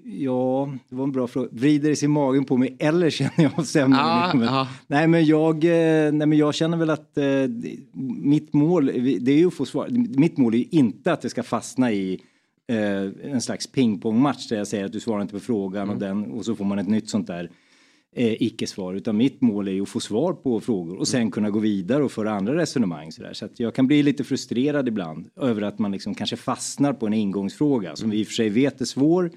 [0.05, 1.49] ja, det var en bra fråga.
[1.53, 4.51] Vrider det sig i magen på mig eller känner jag av stämningen Ah, i rummet?
[4.51, 4.69] ah.
[4.87, 7.25] Nej, men jag, eh, nej, men jag känner väl att eh,
[8.23, 8.87] mitt mål,
[9.21, 9.89] det är ju att få svar.
[10.19, 12.21] Mitt mål är ju inte att det ska fastna i
[12.69, 16.25] eh, en slags pingpongmatch där jag säger att du svarar inte på frågan och, den,
[16.33, 17.51] och så får man ett nytt sånt där
[18.17, 18.95] eh, icke-svar.
[18.95, 22.05] Utan mitt mål är ju att få svar på frågor och sen kunna gå vidare
[22.05, 23.13] och föra andra resonemang.
[23.13, 26.93] Så, så att jag kan bli lite frustrerad ibland över att man liksom kanske fastnar
[26.93, 29.31] på en ingångsfråga som vi i och för sig vet är svår.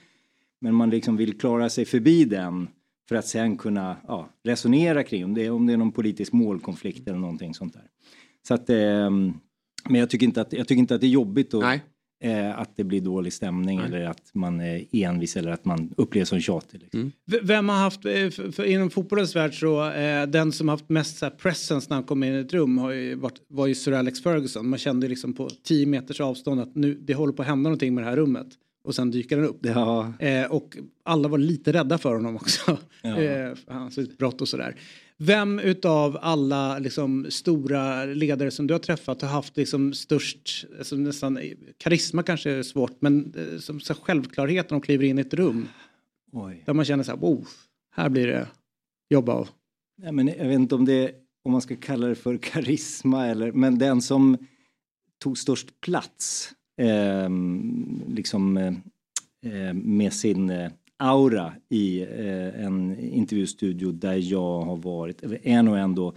[0.61, 2.67] Men man liksom vill klara sig förbi den
[3.09, 7.07] för att sen kunna ja, resonera kring om det, om det är någon politisk målkonflikt
[7.07, 7.83] eller någonting sånt där.
[8.47, 9.33] Så att, ehm,
[9.89, 11.81] men jag tycker, inte att, jag tycker inte att det är jobbigt att,
[12.21, 16.29] eh, att det blir dålig stämning eller att man är envis eller att man upplevs
[16.29, 16.79] som tjatig.
[16.81, 17.11] Liksom.
[17.25, 20.89] V- Vem har haft, eh, för, för inom fotbollens värld så, eh, den som haft
[20.89, 23.67] mest så här, presence när han kom in i ett rum har ju varit, var
[23.67, 24.69] ju Sir Alex Ferguson.
[24.69, 27.95] Man kände liksom på 10 meters avstånd att nu, det håller på att hända någonting
[27.95, 28.47] med det här rummet.
[28.83, 29.59] Och sen dyker den upp.
[29.65, 30.13] Ja.
[30.19, 32.77] Eh, och alla var lite rädda för honom också.
[33.01, 33.17] Ja.
[33.21, 34.75] eh, hans utbrott och sådär.
[35.23, 40.95] Vem utav alla liksom, stora ledare som du har träffat har haft liksom, störst, alltså,
[40.95, 41.39] nästan,
[41.77, 45.33] karisma kanske är svårt, men eh, som så självklarhet när de kliver in i ett
[45.33, 45.67] rum?
[46.31, 46.63] Oj.
[46.65, 47.47] Där man känner så här, wow,
[47.95, 48.47] här blir det
[49.09, 49.49] jobb av.
[49.97, 51.11] Nej, men jag vet inte om, det,
[51.43, 54.37] om man ska kalla det för karisma eller, men den som
[55.23, 56.51] tog störst plats
[56.81, 58.73] ehm, liksom eh,
[59.45, 60.71] eh, med sin eh,
[61.01, 66.13] aura i eh, en intervjustudio där jag har varit, eller är nog ändå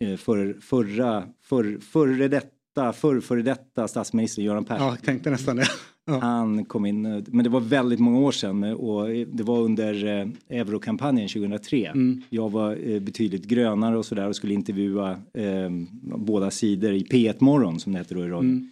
[0.00, 4.86] eh, för, förra, för, före detta, för, före detta statsminister Göran Persson.
[4.86, 5.66] Ja, jag tänkte nästan det.
[6.20, 9.60] Han kom in, eh, men det var väldigt många år sedan eh, och det var
[9.60, 11.86] under eh, Eurokampanjen 2003.
[11.86, 12.22] Mm.
[12.30, 15.70] Jag var eh, betydligt grönare och sådär och skulle intervjua eh,
[16.02, 18.44] båda sidor i P1 Morgon som det heter då i radion.
[18.44, 18.70] Mm.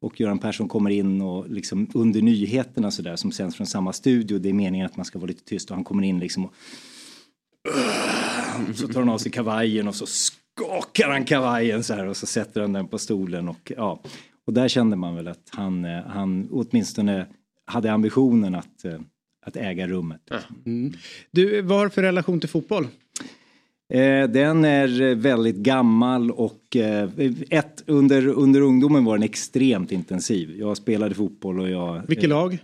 [0.00, 4.38] Och Göran Persson kommer in och liksom under nyheterna sådär som sänds från samma studio.
[4.38, 6.52] Det är meningen att man ska vara lite tyst och han kommer in liksom och
[8.74, 12.26] så tar han av sig kavajen och så skakar han kavajen så här och så
[12.26, 14.00] sätter han den på stolen och ja.
[14.46, 17.26] Och där kände man väl att han, eh, han åtminstone
[17.64, 19.00] hade ambitionen att, eh,
[19.46, 20.30] att äga rummet.
[20.66, 20.92] Mm.
[21.30, 22.88] Du, vad har du för relation till fotboll?
[23.90, 27.08] Eh, den är eh, väldigt gammal och eh,
[27.50, 30.56] ett, under, under ungdomen var den extremt intensiv.
[30.58, 32.02] Jag spelade fotboll och jag...
[32.08, 32.58] Vilket lag?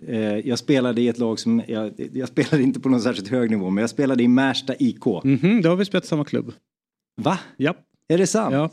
[0.45, 3.71] Jag spelade i ett lag som, jag, jag spelade inte på någon särskilt hög nivå
[3.71, 5.05] men jag spelade i Märsta IK.
[5.25, 6.53] Mhm, då har vi spelat samma klubb.
[7.23, 7.39] Va?
[7.57, 7.75] Ja.
[8.09, 8.53] Är det sant?
[8.55, 8.71] Ja.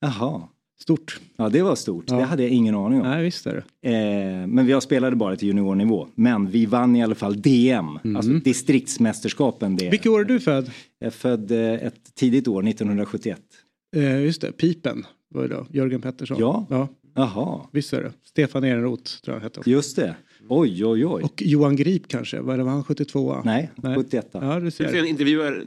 [0.00, 0.42] Jaha.
[0.80, 1.20] Stort.
[1.36, 2.16] Ja det var stort, Ja.
[2.16, 3.06] det hade jag ingen aning om.
[3.06, 3.90] Nej, visst är det.
[3.90, 6.08] Eh, men jag spelade bara till juniornivå.
[6.14, 9.76] Men vi vann i alla fall DM, alltså distriktsmästerskapen.
[9.76, 9.90] DM.
[9.90, 10.70] Vilket år är du född?
[10.98, 13.40] Jag är född eh, ett tidigt år, 1971.
[13.96, 15.66] Eh, just det, Pipen var det då.
[15.70, 16.36] Jörgen Pettersson.
[16.40, 16.66] Ja.
[16.70, 16.88] ja.
[17.16, 17.60] Jaha.
[17.72, 18.12] Visst är det.
[18.24, 19.60] Stefan Ehrenroth tror jag han hette.
[19.60, 19.70] också.
[19.70, 20.16] Just det.
[20.48, 21.22] Oj, oj, oj.
[21.22, 23.36] Och Johan Grip kanske, var, det, var han 72?
[23.44, 24.28] Nej, 71.
[24.32, 25.04] Ja, du Du ser en ser.
[25.04, 25.62] intervjuare,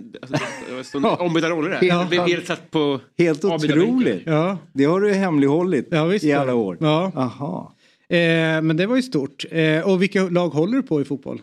[0.78, 1.80] alltså, ombytta roller där.
[1.82, 2.00] Ja.
[2.00, 4.22] Jag blev helt satt på Helt otroligt.
[4.26, 4.58] Ja.
[4.74, 6.78] Det har du hemlighållit Ja, visst i alla år.
[6.80, 7.12] Ja.
[7.16, 7.76] Aha.
[8.10, 8.18] Eh,
[8.62, 9.46] men det var ju stort.
[9.52, 11.42] Eh, och vilka lag håller du på i fotboll?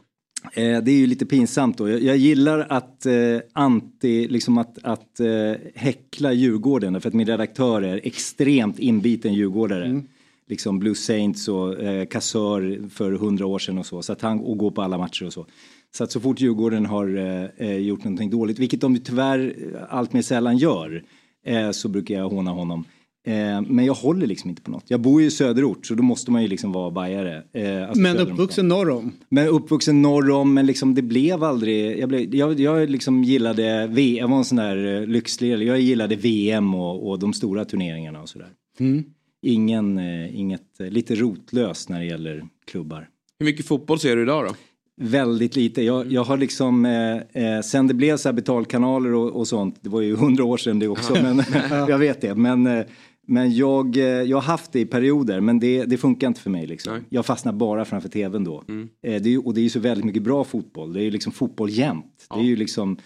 [0.53, 1.89] Eh, det är ju lite pinsamt då.
[1.89, 3.15] Jag, jag gillar att eh,
[3.53, 5.27] anti, liksom att, att eh,
[5.75, 10.03] häckla Djurgården för att min redaktör är extremt inbiten djurgårdare.
[10.49, 14.03] Liksom Blue Saints och eh, kassör för hundra år sedan och så.
[14.03, 15.47] så att han, och går på alla matcher och så.
[15.97, 19.81] Så att så fort Djurgården har eh, eh, gjort någonting dåligt, vilket de tyvärr eh,
[19.89, 21.05] allt mer sällan gör,
[21.47, 22.85] eh, så brukar jag håna honom.
[23.27, 24.85] Eh, men jag håller liksom inte på något.
[24.89, 27.43] Jag bor ju i söderort så då måste man ju liksom vara bajare.
[27.53, 29.13] Eh, alltså men uppvuxen norr om?
[29.29, 33.87] men uppvuxen norr om, men liksom det blev aldrig, jag, blev, jag, jag liksom gillade,
[33.87, 37.65] v, jag var en sån där eh, lyxlig, jag gillade VM och, och de stora
[37.65, 38.49] turneringarna och sådär.
[38.81, 39.05] Mm.
[39.45, 43.09] Ingen, eh, inget, eh, lite rotlöst när det gäller klubbar.
[43.39, 44.55] Hur mycket fotboll ser du idag då?
[44.97, 45.83] Väldigt lite.
[45.83, 49.89] Jag, jag har liksom, eh, eh, sen det blev så betalkanaler och, och sånt, det
[49.89, 52.35] var ju hundra år sedan det också, men jag vet det.
[52.35, 52.85] Men,
[53.27, 56.67] men jag, jag har haft det i perioder, men det, det funkar inte för mig.
[56.67, 57.05] Liksom.
[57.09, 58.65] Jag fastnar bara framför tvn då.
[58.69, 58.89] Mm.
[59.03, 60.93] Eh, det är, och det är ju så väldigt mycket bra fotboll.
[60.93, 62.27] Det är ju liksom fotboll jämt.
[62.35, 62.97] Det är ju liksom,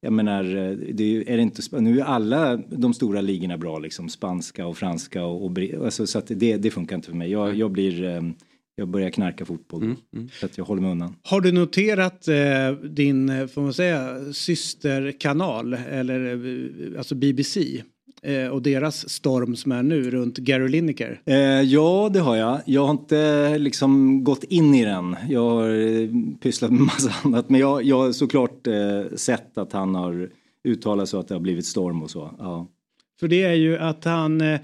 [0.00, 3.78] jag menar, eh, det är, är det inte, nu är alla de stora ligorna bra,
[3.78, 7.30] liksom spanska och franska och, och alltså, så att det, det funkar inte för mig.
[7.30, 8.22] Jag, jag blir, eh,
[8.76, 9.82] jag börjar knarka fotboll.
[9.82, 11.14] Mm, Så att jag håller mig undan.
[11.22, 17.82] Har du noterat eh, din, eh, får man säga, systerkanal, eller alltså BBC?
[18.22, 21.20] Eh, och deras storm som är nu runt Gary Lineker.
[21.24, 22.60] Eh, ja, det har jag.
[22.66, 25.16] Jag har inte liksom gått in i den.
[25.28, 26.08] Jag har eh,
[26.40, 27.50] pysslat med massa annat.
[27.50, 30.30] Men jag, jag har såklart eh, sett att han har
[30.64, 32.34] uttalat så att det har blivit storm och så.
[32.38, 32.66] Ja.
[33.20, 34.60] För det är ju att han eh, Eh,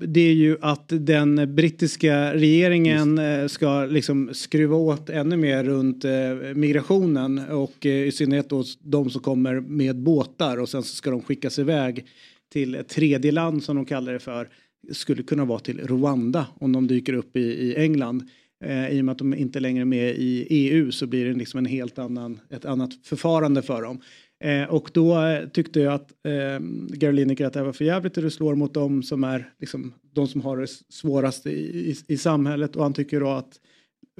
[0.00, 6.04] det är ju att den brittiska regeringen eh, ska liksom skruva åt ännu mer runt
[6.04, 10.94] eh, migrationen och eh, i synnerhet då de som kommer med båtar och sen så
[10.96, 12.06] ska de skickas iväg
[12.52, 14.48] till ett tredje land som de kallar det för.
[14.92, 18.22] Skulle kunna vara till Rwanda om de dyker upp i, i England.
[18.64, 21.32] Eh, I och med att de inte längre är med i EU så blir det
[21.32, 24.00] liksom en helt annan, ett annat förfarande för dem.
[24.44, 28.16] Eh, och då eh, tyckte jag att eh, Gary Lineker att det var för jävligt
[28.16, 31.50] hur det slår mot dem som är liksom, de som har det svårast i,
[31.90, 33.60] i, i samhället och han tycker då att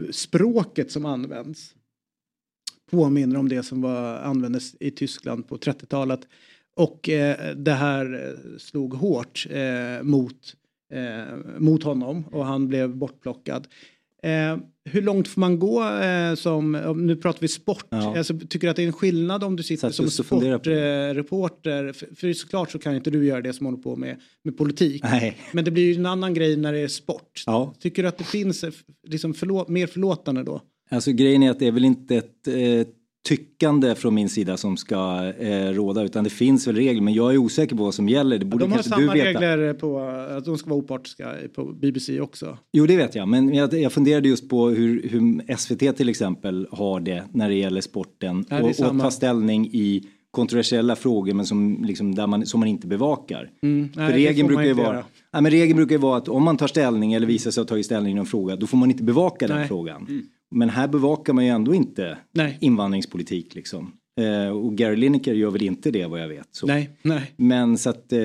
[0.00, 1.74] eh, språket som används
[2.90, 6.20] påminner om det som var, användes i Tyskland på 30-talet.
[6.76, 10.54] Och eh, det här eh, slog hårt eh, mot,
[10.92, 13.68] eh, mot honom och han blev bortplockad.
[14.22, 18.18] Eh, hur långt får man gå eh, som, om- nu pratar vi sport, Ja.
[18.18, 21.92] alltså, tycker du att det är en skillnad om du sitter som sportreporter?
[21.92, 25.02] för, för såklart så kan inte du göra det som håller på med, med politik.
[25.02, 25.36] Nej.
[25.52, 27.42] Men det blir ju en annan grej när det är sport.
[27.46, 27.74] Ja.
[27.80, 28.70] Tycker du att det finns eh,
[29.08, 30.60] liksom förlåt, mer förlåtande då?
[30.90, 32.86] Alltså grejen är att det är väl inte ett eh,
[33.28, 37.32] tyckande från min sida som ska eh, råda utan det finns väl regler men jag
[37.32, 38.38] är osäker på vad som gäller.
[38.38, 40.00] Det borde De har samma regler på
[40.36, 42.58] att de ska vara opartiska på BBC också.
[42.72, 46.66] Jo det vet jag men jag, jag funderade just på hur, hur SVT till exempel
[46.70, 51.34] har det när det gäller sporten Ja, det och, och ta ställning i kontroversiella frågor
[51.34, 53.50] men som, liksom, där man, som man inte bevakar.
[53.62, 56.44] Mm, För nej, regeln brukar ju vara, nej, men regeln brukar ju vara att om
[56.44, 58.90] man tar ställning eller visar sig ha tagit ställning i någon fråga då får man
[58.90, 59.68] inte bevaka den Nej.
[59.68, 60.22] frågan.
[60.50, 62.58] Men här bevakar man ju ändå inte Nej.
[62.60, 63.92] invandringspolitik liksom.
[64.20, 66.48] Eh, och Gary Lineker gör väl inte det vad jag vet.
[66.50, 66.66] Så.
[66.66, 67.32] Nej, nej.
[67.36, 68.20] Men så att eh,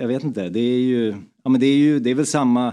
[0.00, 2.72] jag vet inte, det är ju, ja men det är ju, det är väl samma,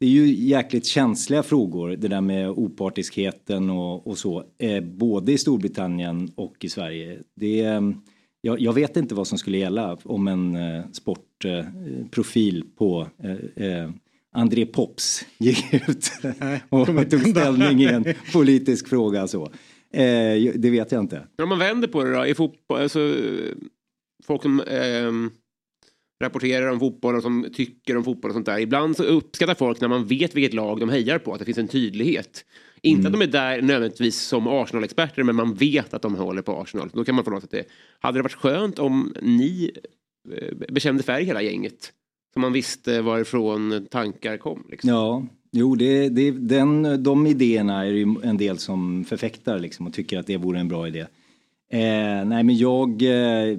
[0.00, 4.44] det är ju jäkligt känsliga frågor det där med opartiskheten och, och så.
[4.58, 7.18] Eh, både i Storbritannien och i Sverige.
[7.36, 7.80] Det, eh,
[8.40, 13.06] jag, jag vet inte vad som skulle gälla om en eh, sportprofil på
[13.56, 13.90] eh,
[14.32, 16.10] André Pops gick ut
[16.68, 19.44] och tog ställning i en politisk fråga så.
[19.92, 21.26] Eh, det vet jag inte.
[21.42, 23.14] Om man vänder på det då, i fotboll, alltså,
[24.26, 25.30] folk som ehm,
[26.22, 28.58] rapporterar om fotboll och som tycker om fotboll och sånt där.
[28.58, 31.58] Ibland så uppskattar folk när man vet vilket lag de hejar på, att det finns
[31.58, 32.44] en tydlighet.
[32.82, 36.60] Inte att de är där nödvändigtvis som Arsenal-experter, men man vet att de håller på
[36.60, 36.90] Arsenal.
[36.92, 37.64] Då kan man få något att det.
[38.00, 39.72] Hade det varit skönt om ni
[40.36, 41.92] eh, bekände färg hela gänget?
[42.34, 44.64] Så man visste varifrån tankar kom.
[44.70, 44.90] Liksom.
[44.90, 49.86] Ja, jo det, det, den, de idéerna är det ju en del som förfäktar liksom
[49.86, 51.00] och tycker att det vore en bra idé.
[51.70, 53.58] Eh, nej men jag, eh,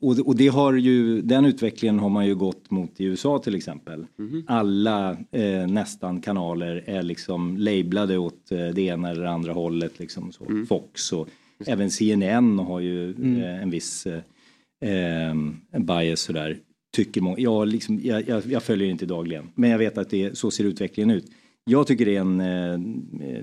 [0.00, 3.54] och, och det har ju, den utvecklingen har man ju gått mot i USA till
[3.54, 4.06] exempel.
[4.46, 10.32] Alla eh, nästan kanaler är liksom lablade åt eh, det ena eller andra hållet liksom
[10.32, 10.46] så.
[10.68, 11.28] Fox och
[11.66, 13.36] även CNN har ju Mm.
[13.42, 15.34] eh, en viss eh,
[15.80, 16.56] bias sådär.
[16.94, 20.38] Tycker många, jag, liksom, jag, jag, jag följer inte dagligen men jag vet att det,
[20.38, 21.26] så ser utvecklingen ut.
[21.64, 22.78] Jag tycker det är en eh,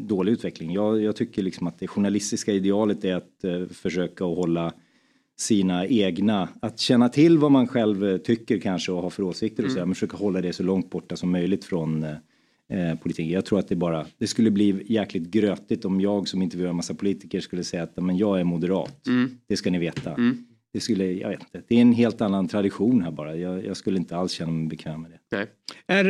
[0.01, 0.71] dålig utveckling.
[0.73, 4.73] Jag, jag tycker liksom att det journalistiska idealet är att eh, försöka att hålla
[5.39, 9.63] sina egna, att känna till vad man själv eh, tycker kanske och har för åsikter
[9.63, 9.81] och Mm.
[9.81, 12.15] så, men försöka hålla det så långt borta som möjligt från eh,
[12.69, 13.31] eh, politiken.
[13.31, 16.75] Jag tror att det bara, det skulle bli jäkligt grötigt om jag som intervjuar en
[16.75, 19.07] massa politiker skulle säga att men jag är moderat.
[19.07, 19.37] Mm.
[19.47, 20.13] Det ska ni veta.
[20.13, 20.45] Mm.
[20.73, 23.35] Det skulle, jag vet inte, det är en helt annan tradition här bara.
[23.35, 25.37] Jag, jag skulle inte alls känna mig bekväm med det.
[25.37, 25.47] Nej.
[25.87, 26.09] Är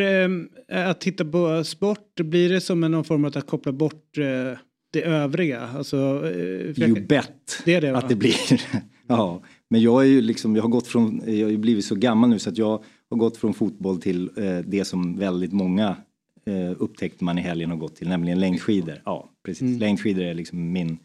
[0.72, 4.18] eh, att titta på sport, blir det som en någon form av att koppla bort
[4.18, 4.58] eh,
[4.94, 5.62] det övriga?
[5.62, 7.98] Alltså, eh, jag- You bet Det är det, va?
[7.98, 8.62] att det blir.
[9.08, 11.96] ja, men jag är ju liksom, jag har gått från, jag har ju blivit så
[11.96, 15.96] gammal nu så att jag har gått från fotboll till eh, det som väldigt många
[16.78, 19.02] upptäckte man i helgen har gått till, nämligen längdskidor.
[19.06, 19.62] Ja, precis.
[19.62, 19.80] Mm.
[19.80, 20.98] Längdskidor är liksom min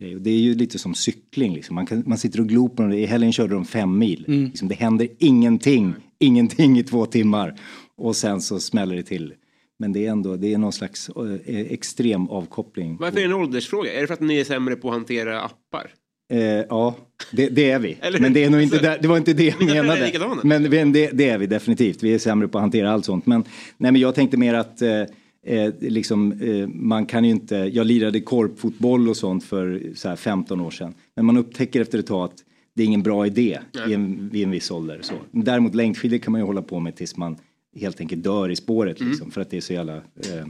[0.00, 0.14] grej.
[0.14, 1.74] Och det är ju lite som cykling liksom.
[1.74, 2.96] Man, kan, man sitter och glor på det.
[2.96, 4.24] I helgen körde de fem mil.
[4.28, 4.44] Mm.
[4.44, 7.60] Liksom, det händer ingenting, ingenting i två timmar.
[7.96, 9.34] Och sen så smäller det till.
[9.78, 12.96] Men det är ändå, det är någon slags eh, extrem avkoppling.
[13.00, 13.92] Varför är det en åldersfråga?
[13.92, 15.90] Är det för att ni är sämre på att hantera appar?
[16.32, 16.96] Eh, ja,
[17.32, 17.98] det, det är vi.
[18.20, 20.12] Men det, är nog inte där, det var inte det jag menade.
[20.42, 22.02] Men det, det är vi definitivt.
[22.02, 23.26] Vi är sämre på att hantera allt sånt.
[23.26, 23.44] Men,
[23.76, 25.02] nej, men jag tänkte mer att eh,
[25.46, 27.56] eh, liksom, eh, man kan ju inte...
[27.56, 30.94] Jag lirade korpfotboll och sånt för så här 15 år sedan.
[31.16, 32.36] Men man upptäcker efter ett tag att
[32.74, 34.98] det är ingen bra idé i en, vid en viss ålder.
[35.02, 35.14] Så.
[35.30, 37.36] Däremot längdskidor kan man ju hålla på med tills man
[37.80, 39.00] helt enkelt dör i spåret.
[39.00, 39.10] Mm.
[39.10, 40.46] Liksom, för att det är så jävla eh,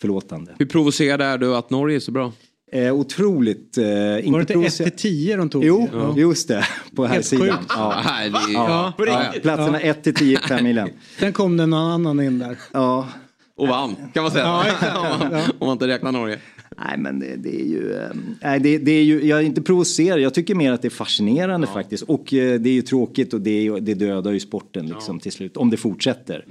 [0.00, 0.54] förlåtande.
[0.58, 2.32] Hur provocerad är du att Norge är så bra?
[2.72, 3.78] Eh, otroligt...
[3.78, 5.64] Eh, inte Var det inte 1 provocer- till 10 de tog?
[5.64, 6.14] Jo, Ja.
[6.18, 6.64] just det.
[6.96, 7.48] På här Helt sidan.
[7.68, 8.02] Ja.
[8.52, 8.92] Ja.
[8.98, 9.32] Ja.
[9.42, 9.90] Platserna Ja.
[9.90, 10.88] 1 till 10 fem milen.
[11.18, 12.58] Sen kom det någon annan in där.
[12.72, 13.08] Ja.
[13.56, 14.44] Och vann, kan man säga.
[14.44, 14.64] Ja,
[15.12, 15.42] om, man, Ja.
[15.58, 16.38] om man inte räknar Norge.
[16.86, 18.08] Nej men det, det är ju, eh,
[18.42, 20.90] nej, det, det är ju, jag är inte provocerad, jag tycker mer att det är
[20.90, 22.02] fascinerande faktiskt.
[22.02, 25.56] Och eh, det är ju tråkigt och det, det dödar ju sporten liksom till slut,
[25.56, 26.44] om det fortsätter.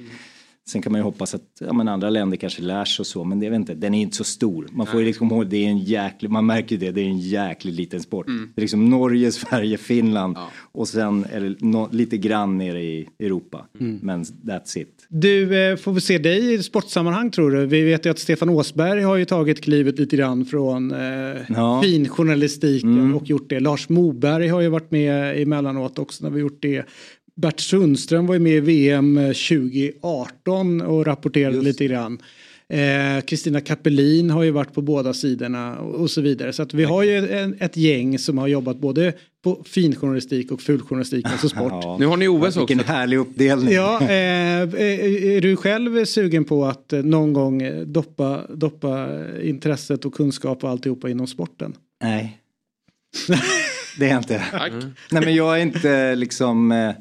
[0.69, 3.23] Sen kan man ju hoppas att ja, men andra länder kanske lär sig och så,
[3.23, 4.67] men det, vet inte, den är inte så stor.
[4.71, 7.05] Man får ju liksom ihåg, det är en jäklig, man märker ju det, det är
[7.05, 8.27] en jäkligt liten sport.
[8.27, 8.49] Mm.
[8.55, 10.37] Det är liksom Norge, Sverige, Finland
[10.71, 13.65] och sen är det nå- lite grann nere i Europa.
[13.79, 13.99] Mm.
[14.01, 15.05] Men that's it.
[15.09, 17.65] Du, eh, får vi se dig i sportsammanhang tror du?
[17.65, 20.97] Vi vet ju att Stefan Åsberg har ju tagit klivet lite grann från eh,
[21.49, 21.81] Ja.
[21.83, 23.59] finjournalistiken och gjort det.
[23.59, 26.85] Lars Moberg har ju varit med emellanåt också när vi gjort det.
[27.35, 32.19] Bert Sundström var ju med i VM 2018 och rapporterade lite grann.
[32.69, 36.53] Eh, Kristina Kappelin har ju varit på båda sidorna och, och så vidare.
[36.53, 39.13] Så att vi har ju en, ett gäng som har jobbat både
[39.43, 41.71] på finjournalistik och fuljournalistik, alltså sport.
[41.71, 41.97] Ja.
[41.99, 42.91] Nu har ni OS Vilken också.
[42.91, 43.73] härlig uppdelning.
[43.73, 44.79] Ja, eh, är
[45.25, 49.09] är du själv sugen på att eh, någon gång eh, doppa, doppa
[49.41, 51.73] intresset och kunskap och alltihopa inom sporten?
[52.03, 52.39] Nej.
[53.99, 54.43] det är jag inte.
[55.11, 56.91] Nej men jag är inte liksom, eh,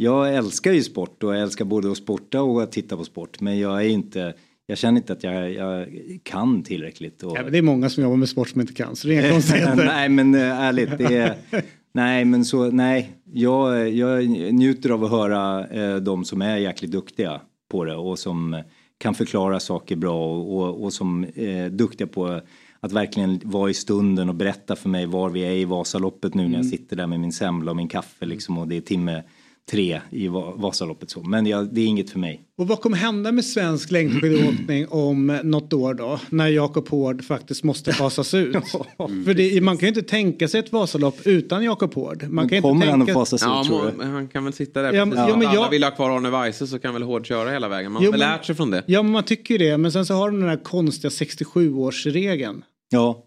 [0.00, 3.40] jag älskar ju sport och jag älskar både att sporta och att titta på sport.
[3.40, 4.34] Men jag är inte,
[4.66, 5.86] jag känner inte att jag, jag
[6.22, 7.22] kan tillräckligt.
[7.22, 7.36] Och...
[7.38, 9.30] Ja, det är många som jobbar med sport som inte kan, så det är inga
[9.32, 9.84] konstigheter.
[9.86, 11.34] nej men eh, ärligt, det är,
[11.92, 13.10] nej men så, nej.
[13.32, 17.40] Jag, jag njuter av att höra eh, de som är jäkligt duktiga
[17.70, 18.62] på det och som
[18.98, 22.40] kan förklara saker bra och, och, och som är duktiga på
[22.80, 26.42] att verkligen vara i stunden och berätta för mig var vi är i Vasaloppet nu
[26.42, 26.70] när jag Mm.
[26.70, 29.22] sitter där med min semla och min kaffe liksom och det är timme
[29.70, 31.10] tre i Va- Vasaloppet.
[31.10, 31.22] Så.
[31.22, 32.40] Men jag, det är inget för mig.
[32.58, 36.20] Och vad kommer hända med svensk längdskidåkning om något år då?
[36.30, 38.56] När Jakob Hård faktiskt måste fasas ut.
[39.24, 42.24] För det, man kan ju inte tänka sig ett Vasalopp utan Jakob Hård.
[42.28, 43.12] Man kan inte tänka...
[43.40, 45.84] ja, må- men Han kan väl sitta där Ja, precis ja, men alla jag- vill
[45.84, 47.92] ha kvar Arne Weise så kan väl Hård köra hela vägen.
[47.92, 48.82] Man har väl lärt sig från det.
[48.86, 49.78] Ja men man tycker ju det.
[49.78, 52.62] Men sen så har de den här konstiga 67-årsregeln.
[52.90, 53.24] Ja,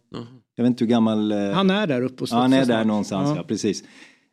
[0.56, 1.32] jag vet inte hur gammal...
[1.32, 3.44] eh, Han är där uppe och Ja, han är där någonstans, ja, Ja.
[3.44, 3.84] precis.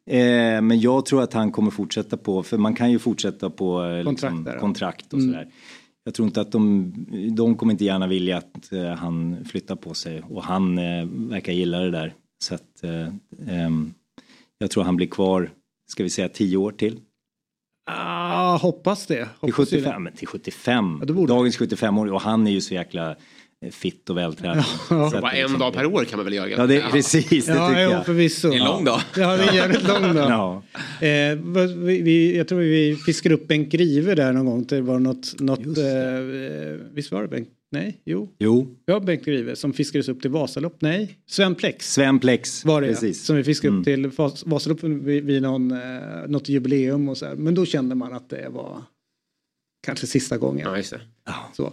[0.09, 3.85] Eh, men jag tror att han kommer fortsätta på, för man kan ju fortsätta på
[3.85, 4.61] eh, Kontrakt liksom, ja.
[4.61, 5.33] kontrakt och Mm.
[5.33, 5.49] sådär.
[6.05, 6.93] Jag tror inte att de,
[7.37, 11.53] de kommer inte gärna vilja att eh, han flyttar på sig och han eh, verkar
[11.53, 12.15] gilla det där.
[12.45, 13.09] Så att eh,
[13.65, 13.95] ehm,
[14.59, 15.51] jag tror han blir kvar,
[15.91, 17.01] ska vi säga tio år till?
[17.91, 19.15] Ah, hoppas det.
[19.15, 19.77] Till Hoppas det.
[19.77, 21.03] 75, men till 75.
[21.29, 23.17] Dagens 75 år och han är ju så jäkla
[23.73, 24.65] fitt och vältränad.
[24.89, 26.49] Så att Bara liksom- en dag per år kan man väl göra?
[26.51, 28.07] Ja, det, precis, det Ja, tycker jag.
[28.07, 28.49] förvisso.
[28.51, 29.01] Det är en lång dag.
[29.17, 30.31] Ja, det är en jävligt lång dag.
[30.31, 30.63] Ja.
[31.07, 31.39] Eh,
[31.77, 34.65] vi, vi, jag tror vi fiskade upp Bengt Grive där någon gång.
[34.69, 37.49] Det var något, något eh, visst var det Bengt?
[37.71, 38.29] Nej, jo.
[38.39, 40.77] Jo, Ja, Bengt Grive som fiskades upp till Vasalopp.
[40.81, 42.65] Nej, Sven Plex Sven Plex.
[42.65, 43.25] var det ja, precis.
[43.25, 43.81] Som vi fiskade Mm.
[43.81, 45.79] upp till Vas- Vasalopp vid, vid någon, eh,
[46.29, 47.35] något jubileum och så här.
[47.35, 48.83] Men då kände man att det var
[49.89, 50.67] kanske sista gången.
[50.71, 51.01] Ja, just det.
[51.53, 51.73] Så.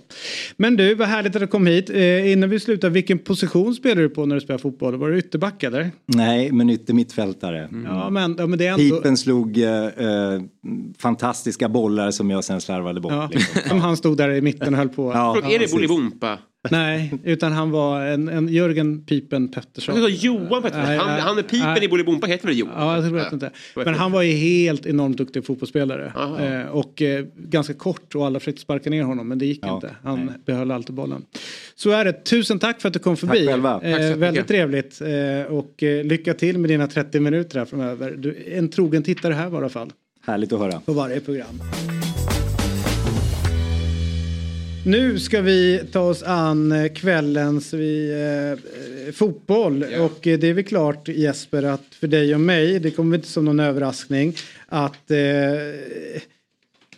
[0.58, 1.90] Men du, vad härligt att du kom hit.
[1.90, 4.96] Eh, innan vi slutar, vilken position spelar du på när du spelar fotboll?
[4.96, 5.92] Var du ytterback eller?
[6.06, 7.70] Nej, men ytter mittfältare.
[7.86, 8.96] Ja, men, ja, men det är ändå...
[8.96, 10.42] Pipen slog eh, eh,
[10.98, 13.12] fantastiska bollar som jag sen slarvade bort.
[13.12, 13.62] Ja, Liksom.
[13.70, 15.12] som han stod där i mitten och höll på.
[15.14, 15.72] Ja, Är det.
[15.72, 16.38] Bolibompa?
[16.72, 20.02] Nej, utan han var en, en Jörgen Pipen Pettersson.
[20.02, 20.86] Jag Johan Pettersson.
[20.86, 21.86] Nej, Han, nej, han är pipen nej.
[21.86, 22.74] i Bolibompa heter väl Johan?
[22.78, 23.52] Ja, jag vet inte.
[23.76, 26.14] Men han var ju helt enormt duktig fotbollsspelare.
[26.40, 29.76] Eh, och eh, ganska kort och alla försökte sparka ner honom men det gick Ja,
[29.76, 29.96] inte.
[30.04, 31.26] Han behöll alltid bollen.
[31.76, 32.14] Så är det.
[32.26, 33.48] Tusen tack för att du kom förbi.
[33.48, 33.74] själva.
[33.74, 34.18] Tack så Eh, mycket.
[34.18, 35.02] väldigt trevligt.
[35.02, 38.12] Eh, och lycka till med dina 30 minuter här framöver.
[38.18, 39.92] Du en trogen tittare här i alla fall.
[40.26, 40.80] Härligt att höra.
[40.86, 41.60] På varje program.
[44.86, 50.54] Nu ska vi ta oss an eh, kvällens vi, eh, fotboll och eh, det är
[50.54, 54.34] väl klart Jesper att för dig och mig, det kommer inte som någon överraskning,
[54.68, 55.18] att eh,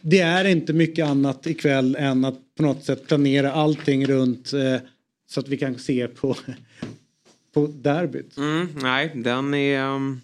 [0.02, 4.78] det är inte mycket annat ikväll än att på något sätt planera allting runt eh,
[5.30, 6.36] så att vi kan se på,
[7.54, 8.38] på derbyt.
[8.38, 9.84] Mm, nej, den är...
[9.84, 10.22] um,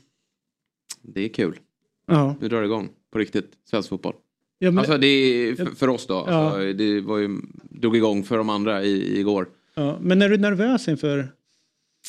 [1.02, 1.60] det är kul.
[2.08, 2.36] Ja.
[2.42, 4.14] Nu drar det igång på riktigt, svensk fotboll.
[4.60, 6.26] Ja, men- alltså det är för, för oss då.
[6.28, 6.34] Ja.
[6.34, 7.30] Alltså, det var ju,
[7.70, 9.48] drog igång för de andra i, igår.
[9.76, 11.32] Ja, men är du nervös inför?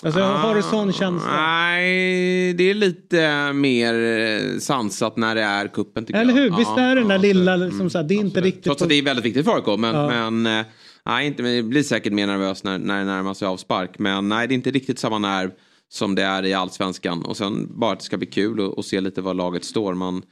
[0.02, 1.36] Alltså, har du sån känsla?
[1.36, 6.42] Nej, det är lite mer eh, sansat när det är kuppen tycker Eller jag.
[6.42, 6.56] hur?
[6.56, 8.64] Visst Ja, är det den där ja, lilla, liksom så här, det är inte riktigt...
[8.64, 9.78] Trots att det är väldigt viktigt för AIK.
[9.80, 10.30] Men, Ja.
[10.30, 10.66] men, eh,
[11.06, 13.98] nej, inte, men jag blir säkert mer nervös när, när det närmar sig avspark.
[13.98, 15.50] Men nej, det är inte riktigt samma nerv
[15.88, 17.22] som det är i allsvenskan.
[17.24, 19.94] Och sen bara att det ska bli kul och, och se lite var laget står.
[19.94, 20.22] Man,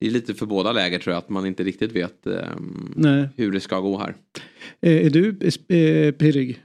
[0.00, 2.48] det är lite för båda läger tror jag att man inte riktigt vet eh,
[2.96, 3.28] Nej.
[3.36, 4.14] hur det ska gå här.
[4.82, 6.62] Eh, Är du eh, pirrig?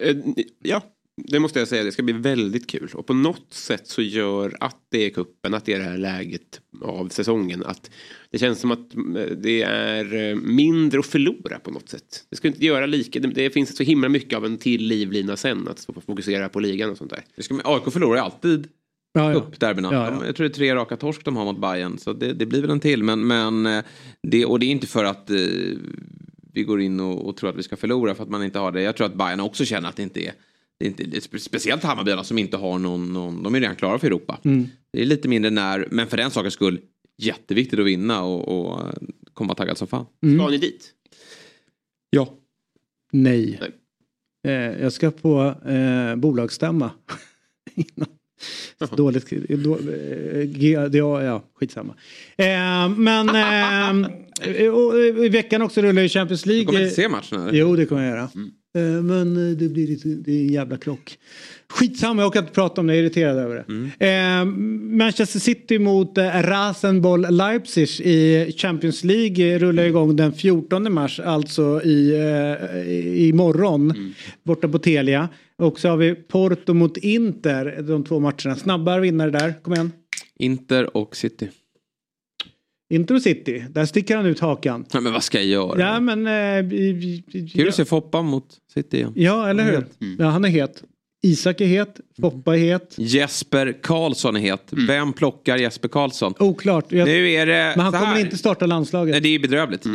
[0.00, 0.16] Eh,
[0.62, 0.82] Ja,
[1.16, 1.84] det måste jag säga.
[1.84, 2.90] Det ska bli väldigt kul.
[2.94, 5.98] Och på något sätt så gör att det är kuppen, att det är det här
[5.98, 7.64] läget av säsongen.
[7.64, 7.90] Att
[8.30, 12.24] det känns som att eh, det är mindre att förlora på något sätt.
[12.30, 13.20] Det ska inte göra lika.
[13.20, 15.68] Det, finns så himla mycket av en till livlina sen.
[15.68, 17.24] Att fokusera på ligan och sånt där.
[17.64, 18.68] AIK förlorar ju alltid
[19.20, 19.32] ja.
[19.92, 20.10] Ja, ja.
[20.20, 22.46] De- Jag tror det är tre raka torsk de har mot Bayern Så det, det
[22.46, 23.02] blir väl en till.
[23.02, 23.84] Men, men eh,
[24.22, 25.36] det, och det är inte för att eh,
[26.52, 28.72] vi går in och, och tror att vi ska förlora för att man inte har
[28.72, 28.82] det.
[28.82, 30.32] Jag tror att Bayern också känner att det inte är
[30.78, 33.60] det är inte, det är spe- speciellt Hammarbyarna som inte har någon, någon, de är
[33.60, 34.38] redan klara för Europa.
[34.44, 34.66] Mm.
[34.92, 36.80] Det är lite mindre när, men för den sakens skull
[37.18, 38.92] jätteviktigt att vinna och, och eh,
[39.34, 40.06] komma taggad som fan.
[40.22, 40.38] Mm.
[40.38, 40.90] Ska ni dit?
[42.10, 42.34] Ja.
[43.12, 43.60] Nej.
[44.46, 46.90] Eh, jag ska på eh, bolagsstämma.
[48.96, 49.30] Dåligt.
[49.48, 49.78] Då, eh,
[50.88, 51.94] det, ja, ja, skitsamma.
[52.36, 54.10] Eh, men eh,
[54.42, 56.62] eh, i veckan också rullar ju Champions League.
[56.62, 57.52] Du kommer inte se matchen eller?
[57.52, 58.28] Jo, det kommer jag göra.
[58.76, 61.18] Eh, men eh, det blir lite, det är en jävla klock.
[61.68, 63.64] Skitsamma, jag orkar inte prata om det, jag är irriterad över
[63.98, 64.06] det.
[64.06, 64.44] Eh,
[64.98, 71.82] Manchester City mot eh, Rasenboll Leipzig i Champions League rullar igång den 14 mars, alltså
[71.82, 75.28] i, eh, imorgon, borta på Telia.
[75.62, 78.56] Och så har vi Porto mot Inter, de två matcherna.
[78.56, 79.92] Snabba vinnare där, kom igen.
[80.38, 81.48] Inter och City.
[82.94, 84.86] Inter och City, där sticker han ut hakan.
[84.92, 85.80] Ja, men vad ska jag göra?
[85.80, 86.26] Ja men...
[86.26, 86.70] Eh,
[87.54, 89.12] Kul att se Foppa mot City igen.
[89.16, 89.86] Ja, eller hur?
[90.18, 90.82] Ja, han är het.
[91.22, 92.94] Isak är het, Foppa är het.
[92.98, 94.62] Jesper Karlsson är het.
[94.70, 96.34] Vem plockar Jesper Karlsson?
[96.38, 96.92] Oklart.
[96.92, 99.12] Jag, Nu är det men han kommer inte starta landslaget.
[99.12, 99.86] Nej, det är bedrövligt.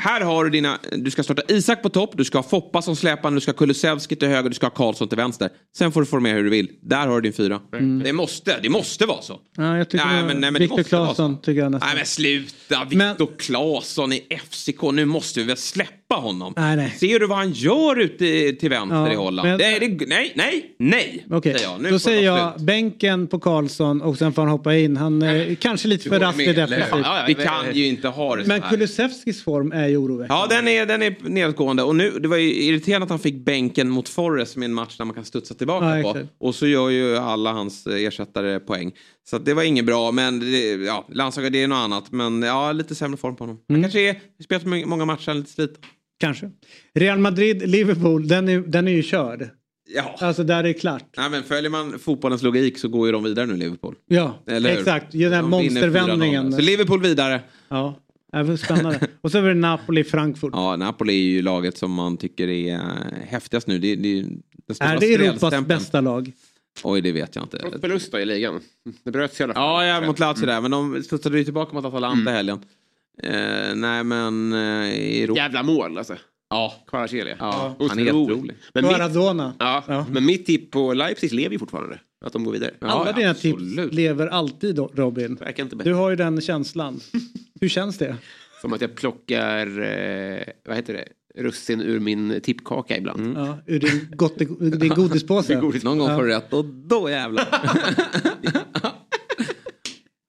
[0.00, 2.96] Här har du dina, du ska starta Isak på topp, du ska ha Foppa som
[2.96, 5.50] släpande, du ska ha Kulusevski till höger, du ska ha Karlsson till vänster.
[5.76, 6.68] Sen får du formera hur du vill.
[6.82, 7.60] Där har du din fyra.
[7.72, 8.02] Mm.
[8.04, 9.40] Det måste, det måste vara så.
[9.56, 11.88] Ja, jag tycker Nej, men- nej, men Viktor Claesson tycker jag nästan.
[11.88, 14.82] Nej men sluta, Viktor Claesson i FCK.
[14.92, 16.52] Nu måste vi väl släppa honom.
[16.56, 16.90] Nej, nej.
[16.90, 19.48] Ser du vad han gör ute i- till vänster Ja, i Holland?
[19.48, 21.26] men- Nej, det, nej, nej, nej.
[21.30, 21.80] Okej, säger jag.
[21.82, 22.66] Nu då säger jag slut.
[22.66, 24.96] bänken på Karlsson och sen får han hoppa in.
[24.96, 26.56] Han är kanske lite för defensivt.
[26.58, 28.62] Ja, ja, vi kan ju inte ha det så Men.
[28.62, 30.34] Kulusevskis form är ju oroväckande.
[30.42, 31.82] Ja, den är, den är nedgående.
[31.82, 34.96] Och nu, det var ju irriterande att han fick bänken mot Forrest med en match
[34.96, 36.20] där man kan studsa tillbaka Ja, på.
[36.46, 38.92] Och så gör ju alla hans eh, ersättare poäng.
[39.30, 42.12] Så det var inget bra, men det, ja, landslaget det är något annat.
[42.12, 43.58] Men ja, lite sämre form på honom.
[43.68, 43.82] Mm.
[43.82, 45.76] Han kanske är, spelat må- många matcher, lite sliten.
[46.20, 46.50] Kanske.
[46.94, 49.48] Real Madrid, Liverpool, den är, den är ju körd.
[49.94, 50.16] Ja.
[50.20, 51.04] Alltså där är det klart.
[51.16, 53.94] Nej, men följer man fotbollens logik så går ju de vidare nu, Liverpool.
[54.06, 54.78] Ja, Eller hur?
[54.78, 55.12] exakt.
[55.12, 56.46] Den här De monstervändningen.
[56.52, 56.56] 4-0.
[56.56, 57.40] Så Liverpool vidare.
[57.68, 57.94] Ja,
[58.32, 59.00] det var spännande.
[59.20, 60.50] och så var det Napoli, Frankfurt.
[60.52, 62.80] Ja, Napoli är ju laget som man tycker är eh,
[63.26, 63.78] häftigast nu.
[63.78, 64.24] Det, det,
[64.74, 66.32] stora Är det Europas bästa lag?
[66.84, 67.58] Oj, det vet jag inte.
[67.58, 68.60] Trots förlust i ligan.
[69.04, 69.86] Det bröts i alla fall.
[69.86, 70.54] Ja, ja mot Lazio Mm.
[70.54, 70.60] där.
[70.60, 72.58] Men de studsade ju tillbaka mot Atalanta i helgen.
[73.22, 74.52] Eh, nej, men...
[74.52, 75.40] Eh, i Europa.
[75.40, 76.16] Jävla mål alltså.
[76.50, 76.74] Ja.
[76.86, 77.36] Kvaratskhelia.
[77.38, 78.06] Ja, han är Otroligt.
[78.06, 78.54] jätterolig.
[78.74, 79.54] Men mitt, Maradona.
[79.58, 81.98] ja, men mitt tipp på Leipzig lever ju fortfarande.
[82.26, 82.70] Att de går vidare.
[82.80, 85.34] Alla dina tips lever alltid Robin.
[85.34, 85.90] Verkar inte bättre.
[85.90, 87.00] Du har ju den känslan.
[87.60, 88.16] Hur känns det?
[88.60, 91.04] Som att jag plockar, eh, vad heter det,
[91.42, 93.36] russin ur min tippkaka ibland.
[93.38, 95.52] Ja, ur din, gott, din godispåse.
[95.52, 95.88] Din godispåse.
[95.88, 96.16] Någon gång Ja.
[96.16, 97.48] får du rätt och då jävlar.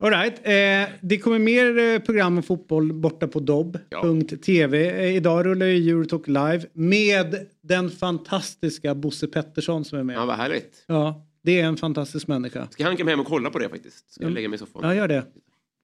[0.03, 0.33] All right.
[0.43, 4.89] eh, det kommer mer eh, program om fotboll borta på dobb.tv.
[4.89, 10.15] Eh, idag rullar ju Eurotalk live med den fantastiska Bosse Pettersson som är med.
[10.15, 10.83] Ja, vad härligt.
[10.87, 12.67] Ja, det är en fantastisk människa.
[12.71, 14.13] Ska han komma hem och kolla på det faktiskt?
[14.13, 14.81] Ska jag lägga mig i soffan?
[14.83, 15.23] Ja, gör det.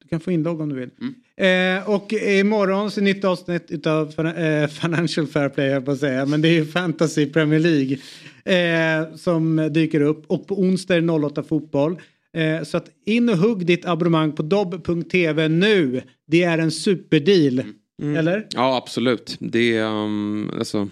[0.02, 0.90] Du kan få inlogg om du vill.
[1.00, 1.78] Mm.
[1.78, 5.98] Eh, och imorgon så är nytt avsnitt av eh, Financial Fair Play, jag på att
[5.98, 6.26] säga.
[6.26, 7.98] Men det är ju Fantasy Premier League
[8.44, 10.24] eh, som dyker upp.
[10.26, 12.00] Och på onsdag är det 08 fotboll.
[12.36, 16.02] Eh, så att in och hugg ditt abonnemang på dobb.tv nu.
[16.26, 17.62] Det är en superdeal.
[18.02, 18.16] Mm.
[18.16, 18.46] Eller?
[18.50, 19.36] Ja, absolut.
[19.40, 20.88] Det, um, alltså,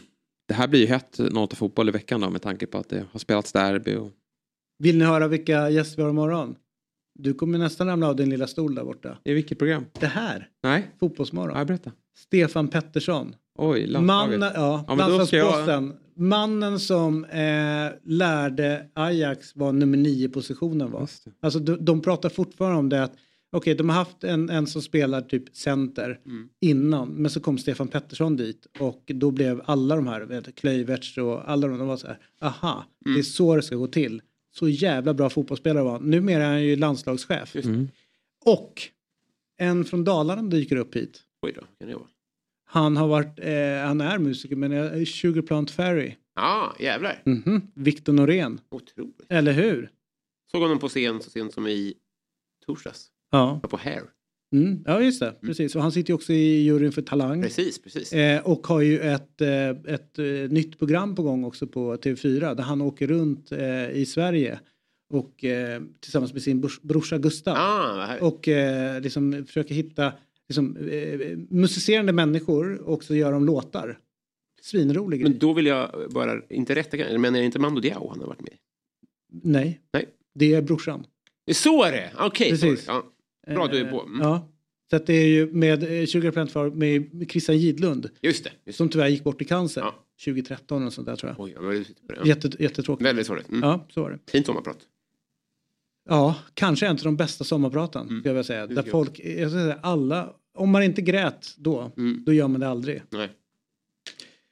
[0.48, 3.04] det här blir ju hett 08 fotboll i veckan då med tanke på att det
[3.12, 3.94] har spelats derby.
[3.94, 4.10] Och...
[4.78, 6.56] Vill ni höra vilka gäster vi har imorgon?
[7.18, 9.18] Du kommer nästan ramla av din lilla stol där borta.
[9.24, 9.84] I vilket program?
[10.00, 10.48] Det här.
[10.62, 10.90] Nej.
[11.00, 11.58] Fotbollsmorgon.
[11.58, 11.92] Ja, berätta.
[12.16, 13.34] Stefan Pettersson.
[13.58, 14.40] Oj, landslaget.
[14.40, 21.08] Mannen, ja, Ja, men Mannen som eh, lärde Ajax vad nummer nio positionen var.
[21.40, 23.14] Alltså de, de pratar fortfarande om det att
[23.52, 26.48] okej, de har haft en, en som spelar typ center Mm.
[26.60, 31.18] innan, men så kom Stefan Pettersson dit och då blev alla de här, vet, Klöiverts
[31.18, 33.14] och alla de, de var så här, aha, Mm.
[33.14, 34.22] det är så det ska gå till.
[34.54, 36.00] Så jävla bra fotbollsspelare var.
[36.00, 37.56] Numera är han ju landslagschef.
[37.56, 37.88] Mm.
[38.44, 38.82] Och
[39.58, 41.22] en från Dalarna dyker upp hit.
[41.42, 42.06] Oj då, kan det vara?
[42.68, 46.14] Han har varit, eh, han är musiker men är Sugarplant Fairy.
[46.34, 47.22] Ja, jävlar.
[47.24, 47.62] Mhm.
[47.74, 48.60] Victor Norén.
[48.70, 49.26] Otroligt.
[49.28, 49.90] Eller hur?
[50.52, 51.94] Såg honom på scen så sent som i
[52.66, 53.06] torsdags.
[53.30, 53.60] Ja.
[53.70, 54.02] På Hair.
[54.54, 54.82] Mm.
[54.86, 55.76] Ja just det, precis.
[55.76, 57.42] Och han sitter ju också i juryn för Talang.
[57.42, 58.12] Precis, precis.
[58.12, 62.54] Eh, och har ju ett, eh, ett eh, nytt program på gång också på TV4
[62.54, 64.60] där han åker runt eh, i Sverige
[65.12, 67.56] och eh, tillsammans med sin brors, brorsa Gustav.
[67.58, 70.12] Ah, och eh, liksom försöker hitta
[70.48, 73.98] liksom, eh, musicerande människor och så gör de låtar.
[74.62, 75.30] Svinrolig grej.
[75.30, 78.26] Men då vill jag bara, inte rätta men är det inte Mando Diao han har
[78.26, 78.56] varit med i?
[79.42, 79.80] Nej.
[79.92, 80.06] Nej.
[80.34, 81.06] Det är brorsan.
[81.52, 82.12] Så är det!
[82.18, 82.76] Okej, sorry.
[82.86, 83.12] ja.
[83.46, 84.02] Bra du är på.
[84.02, 84.20] Mm.
[84.20, 84.52] Ja.
[84.90, 88.10] Så att det är ju med eh, 20 Fairy med med Christian Gidlund.
[88.20, 88.50] Just det.
[88.64, 89.84] Just Som tyvärr gick bort i cancer.
[90.24, 91.44] 2013 och sånt där tror jag.
[91.44, 92.28] Oj, jag var det.
[92.28, 93.06] Jätte, jättetråkigt.
[93.06, 93.48] Väldigt sorgligt.
[93.48, 93.60] Mm.
[93.62, 94.18] Ja, så var det.
[94.30, 94.78] Fint sommarprat.
[96.08, 98.08] Ja, kanske en av de bästa sommarpraten.
[98.08, 98.22] Mm.
[98.24, 98.66] Jag vilja säga.
[98.66, 101.92] Där jag folk, jag ska säga, alla, om man inte grät då,
[102.26, 103.02] då gör man det aldrig.
[103.10, 103.30] Nej.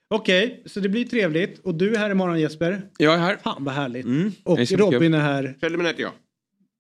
[0.09, 1.59] Okej, så det blir trevligt.
[1.59, 2.89] Och du är här imorgon Jesper.
[2.99, 3.37] Jag är här.
[3.37, 4.05] Fan vad härligt.
[4.05, 4.33] Mm.
[4.43, 5.57] Och bli Robin är här.
[5.61, 6.13] Preliminärt ja.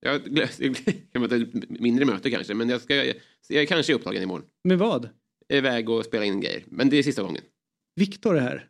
[0.00, 0.20] Jag
[1.12, 4.46] jag ett mindre möte kanske, men jag, ska, jag är kanske upptagen imorgon.
[4.64, 5.08] Med vad?
[5.48, 6.62] Iväg och spela in grejer.
[6.66, 7.42] Men det är sista gången.
[7.96, 8.68] Viktor är här.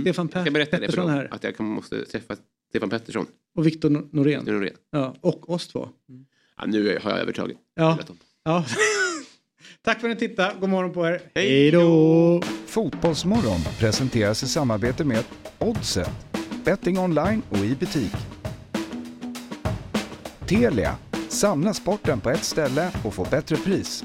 [0.00, 1.28] Stefan Jag ska det för Pettersson dem, är här.
[1.34, 2.36] att jag måste träffa
[2.68, 3.26] Stefan Pettersson.
[3.56, 4.44] Och Viktor Nor- Norén.
[4.44, 4.74] Norén.
[4.90, 5.88] Ja, och oss två.
[6.56, 7.58] Ja, nu har jag övertagit.
[7.74, 7.98] Ja.
[8.44, 8.64] ja.
[9.82, 10.54] Tack för att ni tittade.
[10.60, 11.20] God morgon på er.
[11.34, 12.42] Hej då!
[12.66, 15.24] Fotbollsmorgon presenteras i samarbete med
[15.58, 16.10] Oddset,
[16.64, 18.12] betting online och i butik.
[20.48, 20.96] Telia,
[21.28, 24.04] samla sporten på ett ställe och få bättre pris.